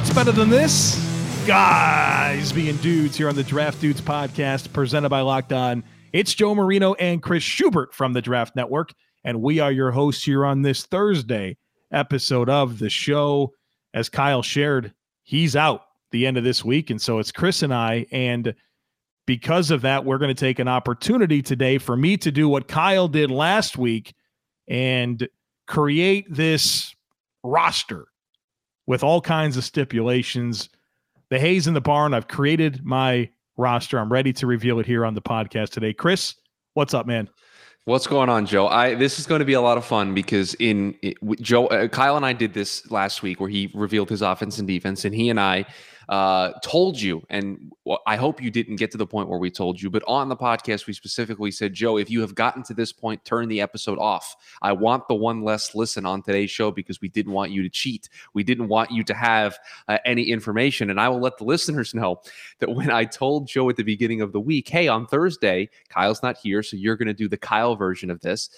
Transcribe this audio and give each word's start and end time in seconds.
What's 0.00 0.14
better 0.14 0.32
than 0.32 0.48
this? 0.48 0.96
Guys 1.46 2.54
being 2.54 2.78
dudes 2.78 3.18
here 3.18 3.28
on 3.28 3.34
the 3.34 3.44
Draft 3.44 3.82
Dudes 3.82 4.00
podcast 4.00 4.72
presented 4.72 5.10
by 5.10 5.20
Locked 5.20 5.52
On. 5.52 5.84
It's 6.14 6.32
Joe 6.32 6.54
Marino 6.54 6.94
and 6.94 7.22
Chris 7.22 7.42
Schubert 7.42 7.92
from 7.92 8.14
the 8.14 8.22
Draft 8.22 8.56
Network, 8.56 8.94
and 9.24 9.42
we 9.42 9.60
are 9.60 9.70
your 9.70 9.90
hosts 9.90 10.24
here 10.24 10.46
on 10.46 10.62
this 10.62 10.86
Thursday 10.86 11.58
episode 11.92 12.48
of 12.48 12.78
the 12.78 12.88
show. 12.88 13.52
As 13.92 14.08
Kyle 14.08 14.42
shared, 14.42 14.94
he's 15.22 15.54
out 15.54 15.82
the 16.12 16.26
end 16.26 16.38
of 16.38 16.44
this 16.44 16.64
week, 16.64 16.88
and 16.88 17.00
so 17.00 17.18
it's 17.18 17.30
Chris 17.30 17.62
and 17.62 17.74
I. 17.74 18.06
And 18.10 18.54
because 19.26 19.70
of 19.70 19.82
that, 19.82 20.06
we're 20.06 20.16
going 20.16 20.34
to 20.34 20.46
take 20.46 20.60
an 20.60 20.68
opportunity 20.68 21.42
today 21.42 21.76
for 21.76 21.94
me 21.94 22.16
to 22.16 22.32
do 22.32 22.48
what 22.48 22.68
Kyle 22.68 23.06
did 23.06 23.30
last 23.30 23.76
week 23.76 24.14
and 24.66 25.28
create 25.66 26.24
this 26.30 26.94
roster 27.44 28.06
with 28.90 29.04
all 29.04 29.20
kinds 29.20 29.56
of 29.56 29.62
stipulations. 29.62 30.68
The 31.28 31.38
hay's 31.38 31.68
in 31.68 31.74
the 31.74 31.80
barn. 31.80 32.12
I've 32.12 32.26
created 32.26 32.84
my 32.84 33.30
roster. 33.56 34.00
I'm 34.00 34.10
ready 34.10 34.32
to 34.32 34.48
reveal 34.48 34.80
it 34.80 34.86
here 34.86 35.06
on 35.06 35.14
the 35.14 35.22
podcast 35.22 35.70
today. 35.70 35.92
Chris, 35.92 36.34
what's 36.74 36.92
up, 36.92 37.06
man? 37.06 37.28
What's 37.84 38.08
going 38.08 38.28
on, 38.28 38.46
Joe? 38.46 38.66
I 38.66 38.96
this 38.96 39.20
is 39.20 39.28
going 39.28 39.38
to 39.38 39.44
be 39.44 39.52
a 39.52 39.60
lot 39.60 39.78
of 39.78 39.84
fun 39.84 40.12
because 40.12 40.54
in 40.54 40.96
Joe, 41.40 41.68
uh, 41.68 41.86
Kyle 41.86 42.16
and 42.16 42.26
I 42.26 42.32
did 42.32 42.52
this 42.52 42.90
last 42.90 43.22
week 43.22 43.38
where 43.38 43.48
he 43.48 43.70
revealed 43.74 44.10
his 44.10 44.22
offense 44.22 44.58
and 44.58 44.66
defense, 44.66 45.04
and 45.04 45.14
he 45.14 45.30
and 45.30 45.38
I 45.38 45.66
uh, 46.10 46.52
told 46.64 47.00
you, 47.00 47.22
and 47.30 47.70
I 48.04 48.16
hope 48.16 48.42
you 48.42 48.50
didn't 48.50 48.76
get 48.76 48.90
to 48.90 48.98
the 48.98 49.06
point 49.06 49.28
where 49.28 49.38
we 49.38 49.48
told 49.48 49.80
you, 49.80 49.90
but 49.90 50.02
on 50.08 50.28
the 50.28 50.36
podcast, 50.36 50.88
we 50.88 50.92
specifically 50.92 51.52
said, 51.52 51.72
Joe, 51.72 51.98
if 51.98 52.10
you 52.10 52.20
have 52.20 52.34
gotten 52.34 52.64
to 52.64 52.74
this 52.74 52.92
point, 52.92 53.24
turn 53.24 53.48
the 53.48 53.60
episode 53.60 53.96
off. 54.00 54.34
I 54.60 54.72
want 54.72 55.06
the 55.06 55.14
one 55.14 55.44
less 55.44 55.72
listen 55.76 56.04
on 56.04 56.22
today's 56.22 56.50
show 56.50 56.72
because 56.72 57.00
we 57.00 57.08
didn't 57.08 57.32
want 57.32 57.52
you 57.52 57.62
to 57.62 57.68
cheat. 57.68 58.08
We 58.34 58.42
didn't 58.42 58.66
want 58.66 58.90
you 58.90 59.04
to 59.04 59.14
have 59.14 59.56
uh, 59.86 59.98
any 60.04 60.24
information. 60.24 60.90
And 60.90 61.00
I 61.00 61.08
will 61.08 61.20
let 61.20 61.38
the 61.38 61.44
listeners 61.50 61.94
know 61.94 62.20
that 62.58 62.70
when 62.70 62.90
I 62.90 63.04
told 63.04 63.46
Joe 63.46 63.70
at 63.70 63.76
the 63.76 63.84
beginning 63.84 64.20
of 64.20 64.32
the 64.32 64.40
week, 64.40 64.68
hey, 64.68 64.88
on 64.88 65.06
Thursday, 65.06 65.70
Kyle's 65.90 66.24
not 66.24 66.38
here, 66.38 66.64
so 66.64 66.76
you're 66.76 66.96
going 66.96 67.06
to 67.06 67.14
do 67.14 67.28
the 67.28 67.36
Kyle 67.36 67.76
version 67.76 68.10
of 68.10 68.20
this. 68.20 68.50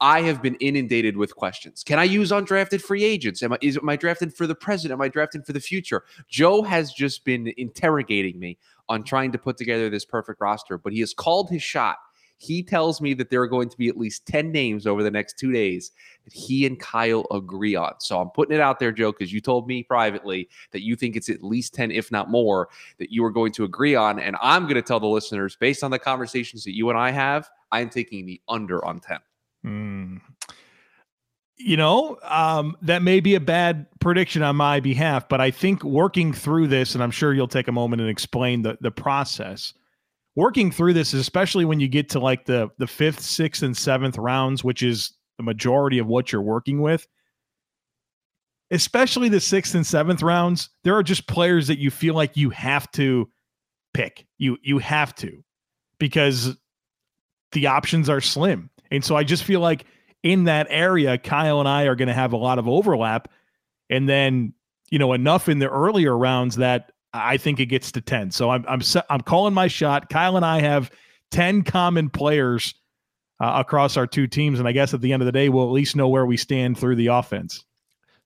I 0.00 0.22
have 0.22 0.42
been 0.42 0.56
inundated 0.56 1.16
with 1.16 1.36
questions. 1.36 1.84
Can 1.84 1.98
I 1.98 2.04
use 2.04 2.30
undrafted 2.30 2.82
free 2.82 3.04
agents? 3.04 3.42
Am 3.42 3.52
I, 3.52 3.58
is, 3.62 3.76
am 3.76 3.88
I 3.88 3.96
drafted 3.96 4.34
for 4.34 4.46
the 4.46 4.54
present? 4.54 4.92
Am 4.92 5.00
I 5.00 5.08
drafted 5.08 5.46
for 5.46 5.52
the 5.52 5.60
future? 5.60 6.04
Joe 6.28 6.62
has 6.62 6.92
just 6.92 7.24
been 7.24 7.52
interrogating 7.56 8.38
me 8.38 8.58
on 8.88 9.04
trying 9.04 9.32
to 9.32 9.38
put 9.38 9.56
together 9.56 9.88
this 9.88 10.04
perfect 10.04 10.40
roster, 10.40 10.78
but 10.78 10.92
he 10.92 11.00
has 11.00 11.14
called 11.14 11.48
his 11.50 11.62
shot. 11.62 11.96
He 12.36 12.62
tells 12.62 13.00
me 13.00 13.14
that 13.14 13.30
there 13.30 13.40
are 13.40 13.48
going 13.48 13.68
to 13.68 13.78
be 13.78 13.88
at 13.88 13.96
least 13.96 14.26
10 14.26 14.50
names 14.50 14.86
over 14.86 15.02
the 15.02 15.10
next 15.10 15.38
two 15.38 15.52
days 15.52 15.92
that 16.24 16.32
he 16.32 16.66
and 16.66 16.78
Kyle 16.78 17.26
agree 17.30 17.76
on. 17.76 17.94
So 18.00 18.20
I'm 18.20 18.28
putting 18.30 18.54
it 18.54 18.60
out 18.60 18.80
there, 18.80 18.92
Joe, 18.92 19.12
because 19.12 19.32
you 19.32 19.40
told 19.40 19.66
me 19.68 19.84
privately 19.84 20.48
that 20.72 20.82
you 20.82 20.96
think 20.96 21.16
it's 21.16 21.30
at 21.30 21.42
least 21.44 21.74
10, 21.74 21.92
if 21.92 22.10
not 22.10 22.30
more, 22.30 22.68
that 22.98 23.10
you 23.10 23.24
are 23.24 23.30
going 23.30 23.52
to 23.52 23.64
agree 23.64 23.94
on. 23.94 24.18
And 24.18 24.36
I'm 24.42 24.64
going 24.64 24.74
to 24.74 24.82
tell 24.82 25.00
the 25.00 25.06
listeners, 25.06 25.56
based 25.56 25.84
on 25.84 25.90
the 25.90 25.98
conversations 25.98 26.64
that 26.64 26.74
you 26.74 26.90
and 26.90 26.98
I 26.98 27.12
have, 27.12 27.48
I'm 27.72 27.88
taking 27.88 28.26
the 28.26 28.40
under 28.48 28.84
on 28.84 29.00
10. 29.00 29.18
Mm. 29.64 30.20
You 31.56 31.76
know, 31.76 32.18
um, 32.22 32.76
that 32.82 33.02
may 33.02 33.20
be 33.20 33.36
a 33.36 33.40
bad 33.40 33.86
prediction 34.00 34.42
on 34.42 34.56
my 34.56 34.80
behalf, 34.80 35.28
but 35.28 35.40
I 35.40 35.50
think 35.50 35.84
working 35.84 36.32
through 36.32 36.66
this, 36.66 36.94
and 36.94 37.02
I'm 37.02 37.12
sure 37.12 37.32
you'll 37.32 37.48
take 37.48 37.68
a 37.68 37.72
moment 37.72 38.02
and 38.02 38.10
explain 38.10 38.62
the 38.62 38.76
the 38.80 38.90
process. 38.90 39.72
Working 40.36 40.72
through 40.72 40.94
this, 40.94 41.14
especially 41.14 41.64
when 41.64 41.78
you 41.78 41.86
get 41.86 42.08
to 42.10 42.18
like 42.18 42.44
the 42.44 42.70
the 42.78 42.88
fifth, 42.88 43.20
sixth, 43.20 43.62
and 43.62 43.76
seventh 43.76 44.18
rounds, 44.18 44.64
which 44.64 44.82
is 44.82 45.12
the 45.38 45.44
majority 45.44 45.98
of 45.98 46.08
what 46.08 46.32
you're 46.32 46.42
working 46.42 46.80
with, 46.80 47.06
especially 48.70 49.28
the 49.28 49.40
sixth 49.40 49.74
and 49.74 49.86
seventh 49.86 50.22
rounds, 50.22 50.70
there 50.82 50.96
are 50.96 51.02
just 51.02 51.28
players 51.28 51.68
that 51.68 51.78
you 51.78 51.90
feel 51.90 52.14
like 52.14 52.36
you 52.36 52.50
have 52.50 52.90
to 52.92 53.30
pick. 53.94 54.26
You 54.38 54.58
you 54.62 54.78
have 54.78 55.14
to 55.16 55.44
because 55.98 56.56
the 57.52 57.68
options 57.68 58.08
are 58.08 58.20
slim. 58.20 58.70
And 58.94 59.04
so 59.04 59.16
I 59.16 59.24
just 59.24 59.44
feel 59.44 59.60
like 59.60 59.84
in 60.22 60.44
that 60.44 60.66
area, 60.70 61.18
Kyle 61.18 61.60
and 61.60 61.68
I 61.68 61.84
are 61.84 61.94
going 61.94 62.08
to 62.08 62.14
have 62.14 62.32
a 62.32 62.36
lot 62.36 62.58
of 62.58 62.68
overlap. 62.68 63.28
And 63.90 64.08
then, 64.08 64.54
you 64.90 64.98
know, 64.98 65.12
enough 65.12 65.48
in 65.48 65.58
the 65.58 65.68
earlier 65.68 66.16
rounds 66.16 66.56
that 66.56 66.92
I 67.12 67.36
think 67.36 67.60
it 67.60 67.66
gets 67.66 67.92
to 67.92 68.00
10. 68.00 68.30
So 68.30 68.50
I'm, 68.50 68.64
I'm, 68.66 68.80
I'm 69.10 69.20
calling 69.20 69.54
my 69.54 69.68
shot. 69.68 70.08
Kyle 70.08 70.36
and 70.36 70.44
I 70.44 70.60
have 70.60 70.90
10 71.30 71.62
common 71.62 72.08
players 72.10 72.74
uh, 73.40 73.52
across 73.56 73.96
our 73.96 74.06
two 74.06 74.26
teams. 74.26 74.58
And 74.58 74.66
I 74.66 74.72
guess 74.72 74.94
at 74.94 75.00
the 75.00 75.12
end 75.12 75.22
of 75.22 75.26
the 75.26 75.32
day, 75.32 75.48
we'll 75.48 75.66
at 75.66 75.72
least 75.72 75.96
know 75.96 76.08
where 76.08 76.26
we 76.26 76.36
stand 76.36 76.78
through 76.78 76.96
the 76.96 77.08
offense. 77.08 77.64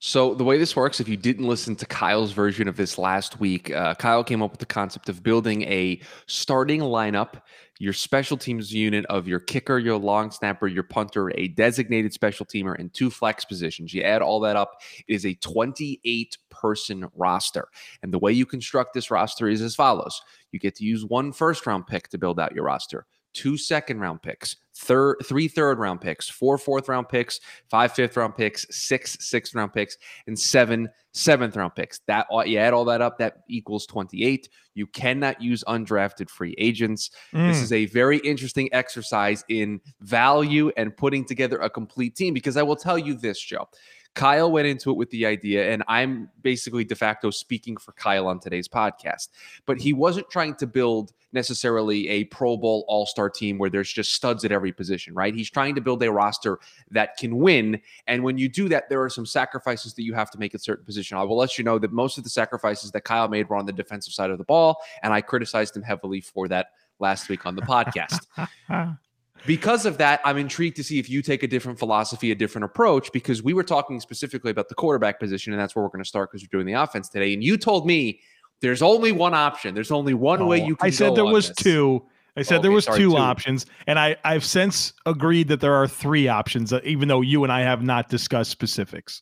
So 0.01 0.33
the 0.33 0.45
way 0.45 0.57
this 0.57 0.77
works, 0.77 1.01
if 1.01 1.09
you 1.09 1.17
didn't 1.17 1.45
listen 1.45 1.75
to 1.75 1.85
Kyle's 1.85 2.31
version 2.31 2.69
of 2.69 2.77
this 2.77 2.97
last 2.97 3.41
week, 3.41 3.69
uh, 3.71 3.95
Kyle 3.95 4.23
came 4.23 4.41
up 4.41 4.51
with 4.51 4.61
the 4.61 4.65
concept 4.65 5.09
of 5.09 5.21
building 5.23 5.63
a 5.63 5.99
starting 6.25 6.79
lineup, 6.79 7.41
your 7.79 7.93
special 7.93 8.37
teams 8.37 8.73
unit 8.73 9.05
of 9.07 9.27
your 9.27 9.39
kicker, 9.39 9.79
your 9.79 9.97
long 9.97 10.29
snapper, 10.31 10.67
your 10.67 10.83
punter, 10.83 11.31
a 11.35 11.47
designated 11.47 12.13
special 12.13 12.45
teamer, 12.45 12.77
and 12.77 12.93
two 12.93 13.09
flex 13.09 13.45
positions. 13.45 13.93
You 13.93 14.03
add 14.03 14.21
all 14.21 14.41
that 14.41 14.55
up, 14.55 14.81
it 15.07 15.13
is 15.13 15.25
a 15.25 15.33
28 15.35 16.37
person 16.49 17.07
roster. 17.15 17.69
And 18.03 18.13
the 18.13 18.19
way 18.19 18.33
you 18.33 18.45
construct 18.45 18.93
this 18.93 19.09
roster 19.09 19.47
is 19.47 19.61
as 19.61 19.75
follows: 19.75 20.21
you 20.51 20.59
get 20.59 20.75
to 20.75 20.83
use 20.83 21.05
one 21.05 21.31
first 21.31 21.65
round 21.65 21.87
pick 21.87 22.09
to 22.09 22.17
build 22.17 22.39
out 22.39 22.53
your 22.53 22.65
roster 22.65 23.07
two 23.33 23.57
second 23.57 23.99
round 23.99 24.21
picks, 24.21 24.55
third, 24.75 25.17
three 25.25 25.47
third 25.47 25.79
round 25.79 26.01
picks, 26.01 26.29
four 26.29 26.57
fourth 26.57 26.89
round 26.89 27.09
picks, 27.09 27.39
five 27.69 27.91
fifth 27.93 28.17
round 28.17 28.35
picks, 28.35 28.65
six 28.69 29.17
sixth 29.19 29.55
round 29.55 29.73
picks, 29.73 29.97
and 30.27 30.37
seven 30.37 30.89
seventh 31.13 31.55
round 31.55 31.75
picks. 31.75 31.99
That 32.07 32.27
you 32.45 32.57
add 32.57 32.73
all 32.73 32.85
that 32.85 33.01
up, 33.01 33.17
that 33.19 33.43
equals 33.47 33.85
28. 33.85 34.49
You 34.75 34.87
cannot 34.87 35.41
use 35.41 35.63
undrafted 35.67 36.29
free 36.29 36.55
agents. 36.57 37.11
Mm. 37.33 37.49
This 37.49 37.61
is 37.61 37.73
a 37.73 37.85
very 37.87 38.19
interesting 38.19 38.69
exercise 38.71 39.43
in 39.49 39.81
value 40.01 40.71
and 40.77 40.95
putting 40.95 41.25
together 41.25 41.57
a 41.57 41.69
complete 41.69 42.15
team 42.15 42.33
because 42.33 42.57
I 42.57 42.63
will 42.63 42.77
tell 42.77 42.97
you 42.97 43.13
this, 43.13 43.39
Joe. 43.39 43.67
Kyle 44.15 44.51
went 44.51 44.67
into 44.67 44.89
it 44.89 44.97
with 44.97 45.09
the 45.11 45.25
idea, 45.25 45.71
and 45.71 45.83
I'm 45.87 46.29
basically 46.41 46.83
de 46.83 46.95
facto 46.95 47.29
speaking 47.29 47.77
for 47.77 47.91
Kyle 47.93 48.27
on 48.27 48.39
today's 48.39 48.67
podcast. 48.67 49.29
But 49.65 49.79
he 49.79 49.93
wasn't 49.93 50.29
trying 50.29 50.55
to 50.55 50.67
build 50.67 51.13
necessarily 51.31 52.09
a 52.09 52.23
Pro 52.25 52.57
Bowl 52.57 52.85
All 52.87 53.05
Star 53.05 53.29
team 53.29 53.57
where 53.57 53.69
there's 53.69 53.91
just 53.91 54.13
studs 54.13 54.43
at 54.43 54.51
every 54.51 54.71
position, 54.71 55.13
right? 55.13 55.33
He's 55.33 55.49
trying 55.49 55.75
to 55.75 55.81
build 55.81 56.01
a 56.03 56.11
roster 56.11 56.59
that 56.91 57.17
can 57.17 57.37
win. 57.37 57.79
And 58.07 58.23
when 58.23 58.37
you 58.37 58.49
do 58.49 58.67
that, 58.69 58.89
there 58.89 59.01
are 59.01 59.09
some 59.09 59.25
sacrifices 59.25 59.93
that 59.93 60.03
you 60.03 60.13
have 60.13 60.31
to 60.31 60.39
make 60.39 60.55
at 60.55 60.61
certain 60.61 60.85
position. 60.85 61.17
I 61.17 61.23
will 61.23 61.37
let 61.37 61.57
you 61.57 61.63
know 61.63 61.79
that 61.79 61.91
most 61.91 62.17
of 62.17 62.23
the 62.23 62.29
sacrifices 62.29 62.91
that 62.91 63.01
Kyle 63.01 63.27
made 63.27 63.47
were 63.47 63.57
on 63.57 63.65
the 63.65 63.73
defensive 63.73 64.13
side 64.13 64.31
of 64.31 64.37
the 64.37 64.43
ball, 64.43 64.77
and 65.03 65.13
I 65.13 65.21
criticized 65.21 65.75
him 65.75 65.83
heavily 65.83 66.21
for 66.21 66.47
that 66.47 66.67
last 66.99 67.29
week 67.29 67.45
on 67.45 67.55
the 67.55 67.61
podcast. 67.61 68.25
because 69.45 69.85
of 69.85 69.97
that, 69.97 70.21
I'm 70.23 70.37
intrigued 70.37 70.75
to 70.77 70.83
see 70.83 70.99
if 70.99 71.09
you 71.09 71.21
take 71.21 71.43
a 71.43 71.47
different 71.47 71.79
philosophy, 71.79 72.31
a 72.31 72.35
different 72.35 72.65
approach, 72.65 73.11
because 73.11 73.41
we 73.43 73.53
were 73.53 73.63
talking 73.63 73.99
specifically 73.99 74.51
about 74.51 74.69
the 74.69 74.75
quarterback 74.75 75.19
position, 75.19 75.53
and 75.53 75.61
that's 75.61 75.75
where 75.75 75.83
we're 75.83 75.89
going 75.89 76.03
to 76.03 76.07
start 76.07 76.31
because 76.31 76.43
we're 76.43 76.57
doing 76.57 76.65
the 76.65 76.81
offense 76.81 77.09
today. 77.09 77.33
And 77.33 77.43
you 77.43 77.57
told 77.57 77.85
me 77.85 78.19
there's 78.61 78.81
only 78.81 79.11
one 79.11 79.33
option. 79.33 79.73
There's 79.73 79.91
only 79.91 80.13
one 80.13 80.41
oh, 80.41 80.47
way 80.47 80.63
you 80.63 80.75
can. 80.75 80.87
I 80.87 80.89
said 80.89 81.15
there 81.15 81.25
was 81.25 81.49
this. 81.49 81.57
two. 81.57 82.05
I 82.35 82.41
said 82.41 82.55
okay, 82.55 82.63
there 82.63 82.71
was 82.71 82.85
sorry, 82.85 82.99
two, 82.99 83.11
two, 83.11 83.17
options, 83.17 83.65
and 83.87 83.99
I 83.99 84.15
I've 84.23 84.45
since 84.45 84.93
agreed 85.05 85.47
that 85.49 85.59
there 85.59 85.73
are 85.73 85.87
three 85.87 86.27
options, 86.27 86.71
uh, 86.71 86.79
even 86.83 87.07
though 87.07 87.21
you 87.21 87.43
and 87.43 87.51
I 87.51 87.61
have 87.61 87.81
not 87.81 88.07
discussed 88.09 88.51
specifics. 88.51 89.21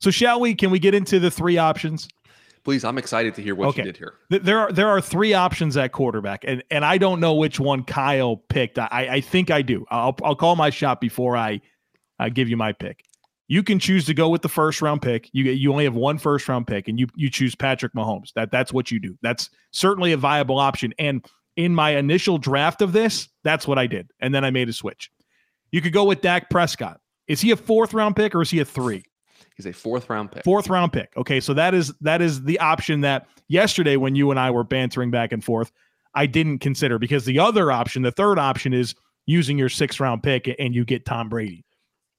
So 0.00 0.10
shall 0.10 0.40
we? 0.40 0.54
Can 0.54 0.70
we 0.70 0.78
get 0.78 0.94
into 0.94 1.18
the 1.18 1.30
three 1.30 1.58
options? 1.58 2.08
Please, 2.66 2.84
I'm 2.84 2.98
excited 2.98 3.32
to 3.36 3.42
hear 3.42 3.54
what 3.54 3.68
okay. 3.68 3.82
you 3.82 3.92
did 3.92 3.96
here. 3.96 4.14
There 4.28 4.58
are 4.58 4.72
there 4.72 4.88
are 4.88 5.00
three 5.00 5.34
options 5.34 5.76
at 5.76 5.92
quarterback, 5.92 6.42
and 6.44 6.64
and 6.68 6.84
I 6.84 6.98
don't 6.98 7.20
know 7.20 7.32
which 7.32 7.60
one 7.60 7.84
Kyle 7.84 8.38
picked. 8.48 8.76
I 8.76 8.88
I 9.08 9.20
think 9.20 9.52
I 9.52 9.62
do. 9.62 9.86
I'll 9.88 10.16
I'll 10.24 10.34
call 10.34 10.56
my 10.56 10.70
shot 10.70 11.00
before 11.00 11.36
I 11.36 11.60
I 12.18 12.28
give 12.28 12.48
you 12.48 12.56
my 12.56 12.72
pick. 12.72 13.04
You 13.46 13.62
can 13.62 13.78
choose 13.78 14.04
to 14.06 14.14
go 14.14 14.28
with 14.28 14.42
the 14.42 14.48
first 14.48 14.82
round 14.82 15.00
pick. 15.00 15.30
You 15.32 15.44
you 15.44 15.70
only 15.70 15.84
have 15.84 15.94
one 15.94 16.18
first 16.18 16.48
round 16.48 16.66
pick, 16.66 16.88
and 16.88 16.98
you 16.98 17.06
you 17.14 17.30
choose 17.30 17.54
Patrick 17.54 17.94
Mahomes. 17.94 18.32
That 18.34 18.50
that's 18.50 18.72
what 18.72 18.90
you 18.90 18.98
do. 18.98 19.16
That's 19.22 19.48
certainly 19.70 20.10
a 20.10 20.16
viable 20.16 20.58
option. 20.58 20.92
And 20.98 21.24
in 21.54 21.72
my 21.72 21.90
initial 21.90 22.36
draft 22.36 22.82
of 22.82 22.92
this, 22.92 23.28
that's 23.44 23.68
what 23.68 23.78
I 23.78 23.86
did, 23.86 24.10
and 24.18 24.34
then 24.34 24.44
I 24.44 24.50
made 24.50 24.68
a 24.68 24.72
switch. 24.72 25.08
You 25.70 25.80
could 25.80 25.92
go 25.92 26.02
with 26.02 26.20
Dak 26.20 26.50
Prescott. 26.50 26.98
Is 27.28 27.40
he 27.40 27.52
a 27.52 27.56
fourth 27.56 27.94
round 27.94 28.16
pick 28.16 28.34
or 28.34 28.42
is 28.42 28.50
he 28.50 28.58
a 28.58 28.64
three? 28.64 29.04
He's 29.56 29.66
a 29.66 29.72
fourth 29.72 30.10
round 30.10 30.30
pick. 30.30 30.44
Fourth 30.44 30.68
round 30.68 30.92
pick. 30.92 31.12
Okay, 31.16 31.40
so 31.40 31.54
that 31.54 31.74
is 31.74 31.92
that 32.02 32.20
is 32.20 32.44
the 32.44 32.58
option 32.60 33.00
that 33.00 33.26
yesterday 33.48 33.96
when 33.96 34.14
you 34.14 34.30
and 34.30 34.38
I 34.38 34.50
were 34.50 34.64
bantering 34.64 35.10
back 35.10 35.32
and 35.32 35.42
forth, 35.42 35.72
I 36.14 36.26
didn't 36.26 36.58
consider 36.58 36.98
because 36.98 37.24
the 37.24 37.38
other 37.38 37.72
option, 37.72 38.02
the 38.02 38.12
third 38.12 38.38
option 38.38 38.74
is 38.74 38.94
using 39.24 39.58
your 39.58 39.70
sixth 39.70 39.98
round 39.98 40.22
pick 40.22 40.54
and 40.58 40.74
you 40.74 40.84
get 40.84 41.06
Tom 41.06 41.30
Brady. 41.30 41.64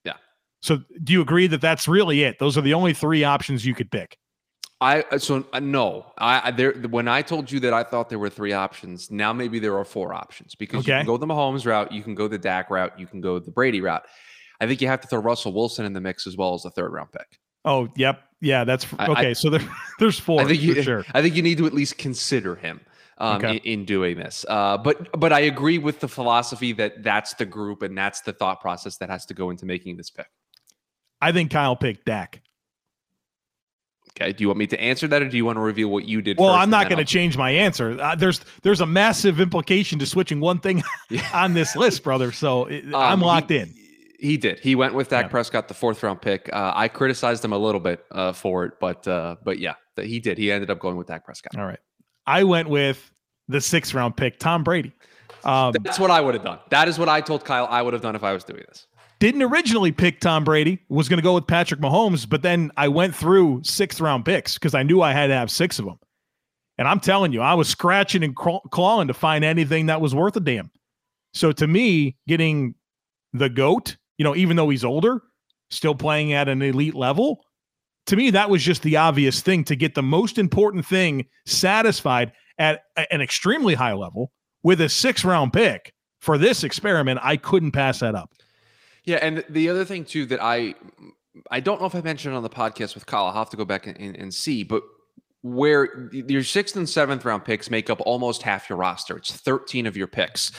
Yeah. 0.03 0.13
So 0.61 0.79
do 1.03 1.13
you 1.13 1.21
agree 1.21 1.45
that 1.47 1.61
that's 1.61 1.87
really 1.87 2.23
it? 2.23 2.39
Those 2.39 2.57
are 2.57 2.61
the 2.61 2.73
only 2.73 2.93
three 2.93 3.23
options 3.23 3.65
you 3.65 3.75
could 3.75 3.91
pick. 3.91 4.17
I 4.79 5.01
uh, 5.11 5.17
so 5.17 5.45
uh, 5.53 5.59
no. 5.59 6.11
I 6.17 6.51
there 6.51 6.73
when 6.73 7.07
I 7.07 7.21
told 7.21 7.51
you 7.51 7.59
that 7.61 7.73
I 7.73 7.83
thought 7.83 8.09
there 8.09 8.19
were 8.19 8.29
three 8.29 8.53
options. 8.53 9.09
Now 9.09 9.33
maybe 9.33 9.59
there 9.59 9.77
are 9.77 9.85
four 9.85 10.13
options 10.13 10.53
because 10.53 10.79
okay. 10.79 10.93
you 10.93 10.97
can 10.99 11.05
go 11.05 11.17
the 11.17 11.25
Mahomes 11.25 11.65
route, 11.65 11.91
you 11.91 12.03
can 12.03 12.13
go 12.13 12.27
the 12.27 12.37
Dak 12.37 12.69
route, 12.69 12.99
you 12.99 13.07
can 13.07 13.21
go 13.21 13.39
the 13.39 13.51
Brady 13.51 13.81
route. 13.81 14.05
I 14.59 14.67
think 14.67 14.81
you 14.81 14.87
have 14.87 15.01
to 15.01 15.07
throw 15.07 15.19
Russell 15.19 15.53
Wilson 15.53 15.85
in 15.85 15.93
the 15.93 16.01
mix 16.01 16.27
as 16.27 16.35
well 16.35 16.53
as 16.53 16.65
a 16.65 16.69
third 16.69 16.91
round 16.91 17.11
pick. 17.11 17.39
Oh, 17.65 17.89
yep. 17.95 18.23
Yeah, 18.39 18.63
that's 18.63 18.85
okay. 18.93 19.29
I, 19.29 19.33
so 19.33 19.49
there, 19.49 19.67
there's 19.99 20.19
four. 20.19 20.41
I 20.41 20.45
think 20.45 20.61
you, 20.61 20.81
sure. 20.81 21.05
I 21.13 21.21
think 21.21 21.35
you 21.35 21.41
need 21.41 21.57
to 21.57 21.65
at 21.65 21.73
least 21.73 21.97
consider 21.97 22.55
him 22.55 22.79
um, 23.17 23.37
okay. 23.37 23.57
in, 23.57 23.79
in, 23.79 23.85
doing 23.85 24.17
this. 24.17 24.45
Uh, 24.47 24.77
but 24.77 25.19
but 25.19 25.33
I 25.33 25.41
agree 25.41 25.79
with 25.79 25.99
the 25.99 26.07
philosophy 26.07 26.71
that 26.73 27.03
that's 27.03 27.33
the 27.33 27.45
group 27.45 27.81
and 27.81 27.97
that's 27.97 28.21
the 28.21 28.33
thought 28.33 28.61
process 28.61 28.97
that 28.97 29.09
has 29.09 29.25
to 29.27 29.33
go 29.33 29.49
into 29.49 29.65
making 29.65 29.97
this 29.97 30.09
pick. 30.09 30.27
I 31.19 31.31
think 31.31 31.51
Kyle 31.51 31.75
picked 31.75 32.05
Dak. 32.05 32.41
Okay. 34.19 34.33
Do 34.33 34.43
you 34.43 34.47
want 34.47 34.59
me 34.59 34.67
to 34.67 34.79
answer 34.79 35.07
that, 35.07 35.21
or 35.21 35.29
do 35.29 35.37
you 35.37 35.45
want 35.45 35.57
to 35.57 35.61
reveal 35.61 35.89
what 35.89 36.05
you 36.05 36.21
did? 36.21 36.39
Well, 36.39 36.49
i 36.49 36.61
I'm 36.61 36.69
not 36.71 36.89
going 36.89 36.97
to 36.97 37.05
change 37.05 37.37
my 37.37 37.51
answer. 37.51 37.99
Uh, 37.99 38.15
there's 38.15 38.41
there's 38.63 38.81
a 38.81 38.85
massive 38.85 39.39
implication 39.39 39.99
to 39.99 40.05
switching 40.05 40.39
one 40.39 40.59
thing 40.59 40.83
on 41.33 41.53
this 41.53 41.75
list, 41.75 42.03
brother. 42.03 42.31
So 42.31 42.65
it, 42.65 42.85
um, 42.85 42.95
I'm 42.95 43.21
locked 43.21 43.49
he, 43.49 43.57
in. 43.57 43.73
He 44.19 44.37
did. 44.37 44.59
He 44.59 44.75
went 44.75 44.93
with 44.93 45.09
Dak 45.09 45.25
yeah. 45.25 45.29
Prescott, 45.29 45.67
the 45.67 45.73
fourth 45.73 46.01
round 46.01 46.21
pick. 46.21 46.49
Uh, 46.51 46.73
I 46.75 46.87
criticized 46.87 47.45
him 47.45 47.53
a 47.53 47.57
little 47.57 47.81
bit 47.81 48.03
uh, 48.11 48.33
for 48.33 48.65
it, 48.65 48.73
but 48.79 49.07
uh, 49.07 49.35
but 49.43 49.59
yeah, 49.59 49.75
he 49.95 50.19
did. 50.19 50.37
He 50.37 50.51
ended 50.51 50.69
up 50.69 50.79
going 50.79 50.97
with 50.97 51.07
Dak 51.07 51.25
Prescott. 51.25 51.57
All 51.57 51.65
right. 51.65 51.79
I 52.25 52.43
went 52.43 52.67
with 52.67 53.11
the 53.47 53.61
sixth 53.61 53.93
round 53.93 54.17
pick, 54.17 54.39
Tom 54.39 54.63
Brady. 54.63 54.91
Um, 55.43 55.73
That's 55.83 55.99
what 55.99 56.11
I 56.11 56.19
would 56.19 56.33
have 56.33 56.43
done. 56.43 56.59
That 56.69 56.87
is 56.87 56.99
what 56.99 57.09
I 57.09 57.21
told 57.21 57.45
Kyle 57.45 57.67
I 57.69 57.81
would 57.81 57.93
have 57.93 58.01
done 58.01 58.15
if 58.15 58.23
I 58.23 58.33
was 58.33 58.43
doing 58.43 58.63
this. 58.67 58.87
Didn't 59.19 59.41
originally 59.41 59.91
pick 59.91 60.19
Tom 60.19 60.43
Brady, 60.43 60.79
was 60.89 61.09
going 61.09 61.17
to 61.17 61.23
go 61.23 61.33
with 61.33 61.47
Patrick 61.47 61.79
Mahomes, 61.79 62.27
but 62.29 62.43
then 62.43 62.71
I 62.77 62.87
went 62.87 63.15
through 63.15 63.61
sixth 63.63 63.99
round 63.99 64.25
picks 64.25 64.55
because 64.55 64.75
I 64.75 64.83
knew 64.83 65.01
I 65.01 65.13
had 65.13 65.27
to 65.27 65.33
have 65.33 65.49
six 65.49 65.79
of 65.79 65.85
them. 65.85 65.99
And 66.77 66.87
I'm 66.87 66.99
telling 66.99 67.33
you, 67.33 67.41
I 67.41 67.55
was 67.55 67.67
scratching 67.67 68.23
and 68.23 68.35
clawing 68.35 69.07
to 69.07 69.13
find 69.13 69.43
anything 69.43 69.87
that 69.87 70.01
was 70.01 70.13
worth 70.13 70.35
a 70.35 70.39
damn. 70.39 70.69
So 71.33 71.51
to 71.51 71.65
me, 71.65 72.15
getting 72.27 72.75
the 73.33 73.49
GOAT, 73.49 73.97
you 74.17 74.23
know, 74.23 74.35
even 74.35 74.55
though 74.57 74.69
he's 74.69 74.83
older, 74.83 75.21
still 75.69 75.95
playing 75.95 76.33
at 76.33 76.47
an 76.47 76.61
elite 76.61 76.95
level, 76.95 77.41
to 78.07 78.15
me, 78.15 78.31
that 78.31 78.49
was 78.49 78.63
just 78.63 78.83
the 78.83 78.97
obvious 78.97 79.41
thing 79.41 79.63
to 79.65 79.75
get 79.75 79.95
the 79.95 80.03
most 80.03 80.37
important 80.37 80.85
thing 80.85 81.25
satisfied 81.45 82.31
at 82.57 82.83
an 83.11 83.21
extremely 83.21 83.75
high 83.75 83.93
level 83.93 84.31
with 84.63 84.81
a 84.81 84.89
six 84.89 85.23
round 85.23 85.53
pick 85.53 85.93
for 86.19 86.37
this 86.37 86.63
experiment. 86.63 87.19
I 87.21 87.37
couldn't 87.37 87.71
pass 87.71 87.99
that 87.99 88.15
up. 88.15 88.31
Yeah, 89.03 89.17
and 89.17 89.43
the 89.49 89.69
other 89.69 89.85
thing 89.85 90.05
too 90.05 90.25
that 90.27 90.41
I 90.41 90.75
I 91.51 91.59
don't 91.59 91.79
know 91.79 91.87
if 91.87 91.95
I 91.95 92.01
mentioned 92.01 92.35
on 92.35 92.43
the 92.43 92.49
podcast 92.49 92.95
with 92.95 93.05
Kyle. 93.05 93.25
I'll 93.25 93.33
have 93.33 93.49
to 93.51 93.57
go 93.57 93.65
back 93.65 93.87
and, 93.87 93.97
and, 93.99 94.15
and 94.15 94.33
see, 94.33 94.63
but 94.63 94.83
where 95.41 96.09
your 96.11 96.43
sixth 96.43 96.75
and 96.75 96.89
seventh 96.89 97.23
round 97.23 97.45
picks 97.45 97.69
make 97.69 97.89
up 97.89 98.01
almost 98.01 98.41
half 98.41 98.69
your 98.69 98.77
roster. 98.77 99.17
It's 99.17 99.31
13 99.31 99.85
of 99.85 99.95
your 99.95 100.07
picks 100.07 100.51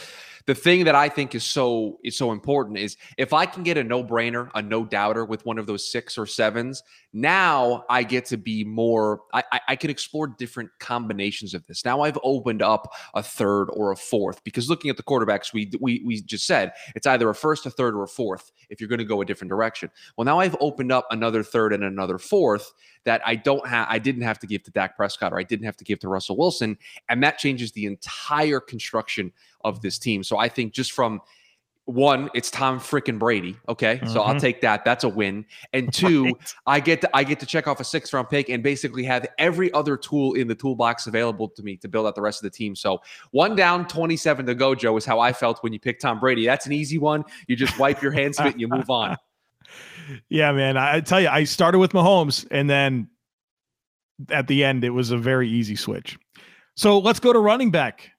the 0.49 0.55
thing 0.55 0.85
that 0.85 0.95
I 0.95 1.11
think 1.11 1.35
is 1.35 1.45
so 1.45 1.99
is 2.03 2.17
so 2.17 2.33
important 2.33 2.79
is 2.79 2.97
if 3.19 3.35
I 3.35 3.45
can 3.45 3.63
get 3.63 3.77
a 3.77 3.85
no 3.85 4.03
brainer, 4.03 4.49
a 4.55 4.63
no 4.63 4.83
doubter 4.83 5.27
with 5.27 5.45
one 5.45 5.59
of 5.59 5.67
those 5.67 5.93
six 5.93 6.17
or 6.17 6.25
sevens, 6.25 6.83
now 7.13 7.85
I 7.91 8.03
get 8.03 8.25
to 8.27 8.39
be 8.39 8.65
more. 8.65 9.21
I, 9.35 9.45
I, 9.53 9.61
I 9.69 9.77
can 9.77 9.91
explore 9.91 10.27
different 10.27 10.71
combinations 10.81 11.53
of 11.53 11.67
this. 11.67 11.85
Now 11.85 12.01
I've 12.01 12.19
opened 12.23 12.63
up 12.63 12.91
a 13.13 13.23
third 13.23 13.67
or 13.75 13.93
a 13.93 13.97
fourth 13.97 14.43
because 14.43 14.71
looking 14.71 14.89
at 14.89 14.97
the 14.97 15.03
quarterbacks, 15.03 15.53
we 15.53 15.71
we 15.83 16.03
we 16.03 16.23
just 16.23 16.47
said 16.47 16.73
it's 16.97 17.07
either 17.07 17.29
a 17.29 17.35
first, 17.35 17.67
a 17.67 17.71
third, 17.71 17.95
or 17.95 18.05
a 18.05 18.09
fourth 18.09 18.51
if 18.71 18.81
you're 18.81 18.89
going 18.89 19.01
to 19.01 19.05
go 19.05 19.21
a 19.21 19.27
different 19.27 19.51
direction. 19.51 19.91
Well, 20.17 20.25
now 20.25 20.41
I've 20.41 20.57
opened 20.61 20.93
up 20.93 21.07
another 21.11 21.43
third 21.43 21.75
and 21.75 21.85
another 21.85 22.17
fourth 22.17 22.73
that 23.05 23.21
I 23.25 23.37
don't 23.37 23.67
have, 23.67 23.87
I 23.91 23.99
didn't 23.99 24.23
have 24.23 24.39
to 24.41 24.47
give 24.47 24.63
to 24.65 24.71
Dak 24.71 24.97
Prescott 24.97 25.33
or 25.33 25.39
I 25.39 25.43
didn't 25.43 25.67
have 25.67 25.77
to 25.79 25.85
give 25.85 25.99
to 26.01 26.09
Russell 26.09 26.37
Wilson. 26.37 26.79
And 27.09 27.23
that 27.23 27.39
changes 27.39 27.73
the 27.73 27.87
entire 27.87 28.61
construction 28.61 29.33
of 29.69 29.81
this 29.83 29.99
team. 29.99 30.23
So 30.23 30.39
I 30.39 30.49
think 30.49 30.73
just 30.73 30.93
from 30.93 31.21
one, 31.89 32.29
it's 32.35 32.51
Tom 32.51 32.79
freaking 32.79 33.19
Brady. 33.19 33.57
Okay, 33.67 33.97
mm-hmm. 33.97 34.09
so 34.09 34.21
I'll 34.21 34.31
mm-hmm. 34.31 34.39
take 34.39 34.61
that. 34.61 34.85
That's 34.85 35.05
a 35.05 35.09
win. 35.09 35.47
And 35.73 35.93
two, 35.93 36.25
right. 36.25 36.55
I 36.67 36.81
get 36.81 37.01
to 37.01 37.17
I 37.17 37.25
get 37.25 37.41
to 37.41 37.47
check 37.47 37.67
off 37.67 37.81
a 37.81 37.85
six 37.85 38.13
round 38.13 38.29
pick 38.29 38.51
and 38.51 38.63
basically 38.63 39.05
have 39.05 39.27
every 39.39 39.73
other 39.73 39.97
tool 39.97 40.35
in 40.35 40.49
the 40.49 40.55
toolbox 40.55 41.07
available 41.07 41.49
to 41.49 41.63
me 41.63 41.77
to 41.79 41.89
build 41.89 42.07
out 42.07 42.15
the 42.15 42.21
rest 42.21 42.45
of 42.45 42.51
the 42.51 42.57
team. 42.57 42.77
So 42.77 43.01
one 43.31 43.57
down, 43.57 43.89
twenty 43.89 44.19
seven 44.19 44.45
to 44.47 44.55
go. 44.55 44.75
Joe 44.75 44.97
is 44.99 45.07
how 45.07 45.19
I 45.19 45.33
felt 45.33 45.63
when 45.63 45.73
you 45.73 45.81
picked 45.81 46.03
Tom 46.03 46.21
Brady. 46.21 46.45
That's 46.45 46.67
an 46.67 46.73
easy 46.73 46.99
one. 46.99 47.25
You 47.47 47.57
just 47.57 47.79
wipe 47.79 48.03
your 48.03 48.13
hands 48.13 48.39
of 48.39 48.47
it 48.47 48.53
and 48.53 48.61
you 48.61 48.69
move 48.69 48.91
on. 48.91 49.17
Yeah, 50.31 50.53
man. 50.53 50.79
I 50.79 51.01
tell 51.01 51.21
you, 51.21 51.29
I 51.29 51.45
started 51.45 51.79
with 51.81 51.93
Mahomes, 51.93 52.47
and 52.51 52.71
then 52.71 53.09
at 54.31 54.47
the 54.47 54.65
end, 54.65 54.83
it 54.83 54.91
was 54.91 55.11
a 55.11 55.19
very 55.19 55.49
easy 55.49 55.77
switch. 55.77 56.19
So 56.77 56.99
let's 56.99 57.21
go 57.21 57.33
to 57.33 57.39
running 57.39 57.71
back. 57.71 58.11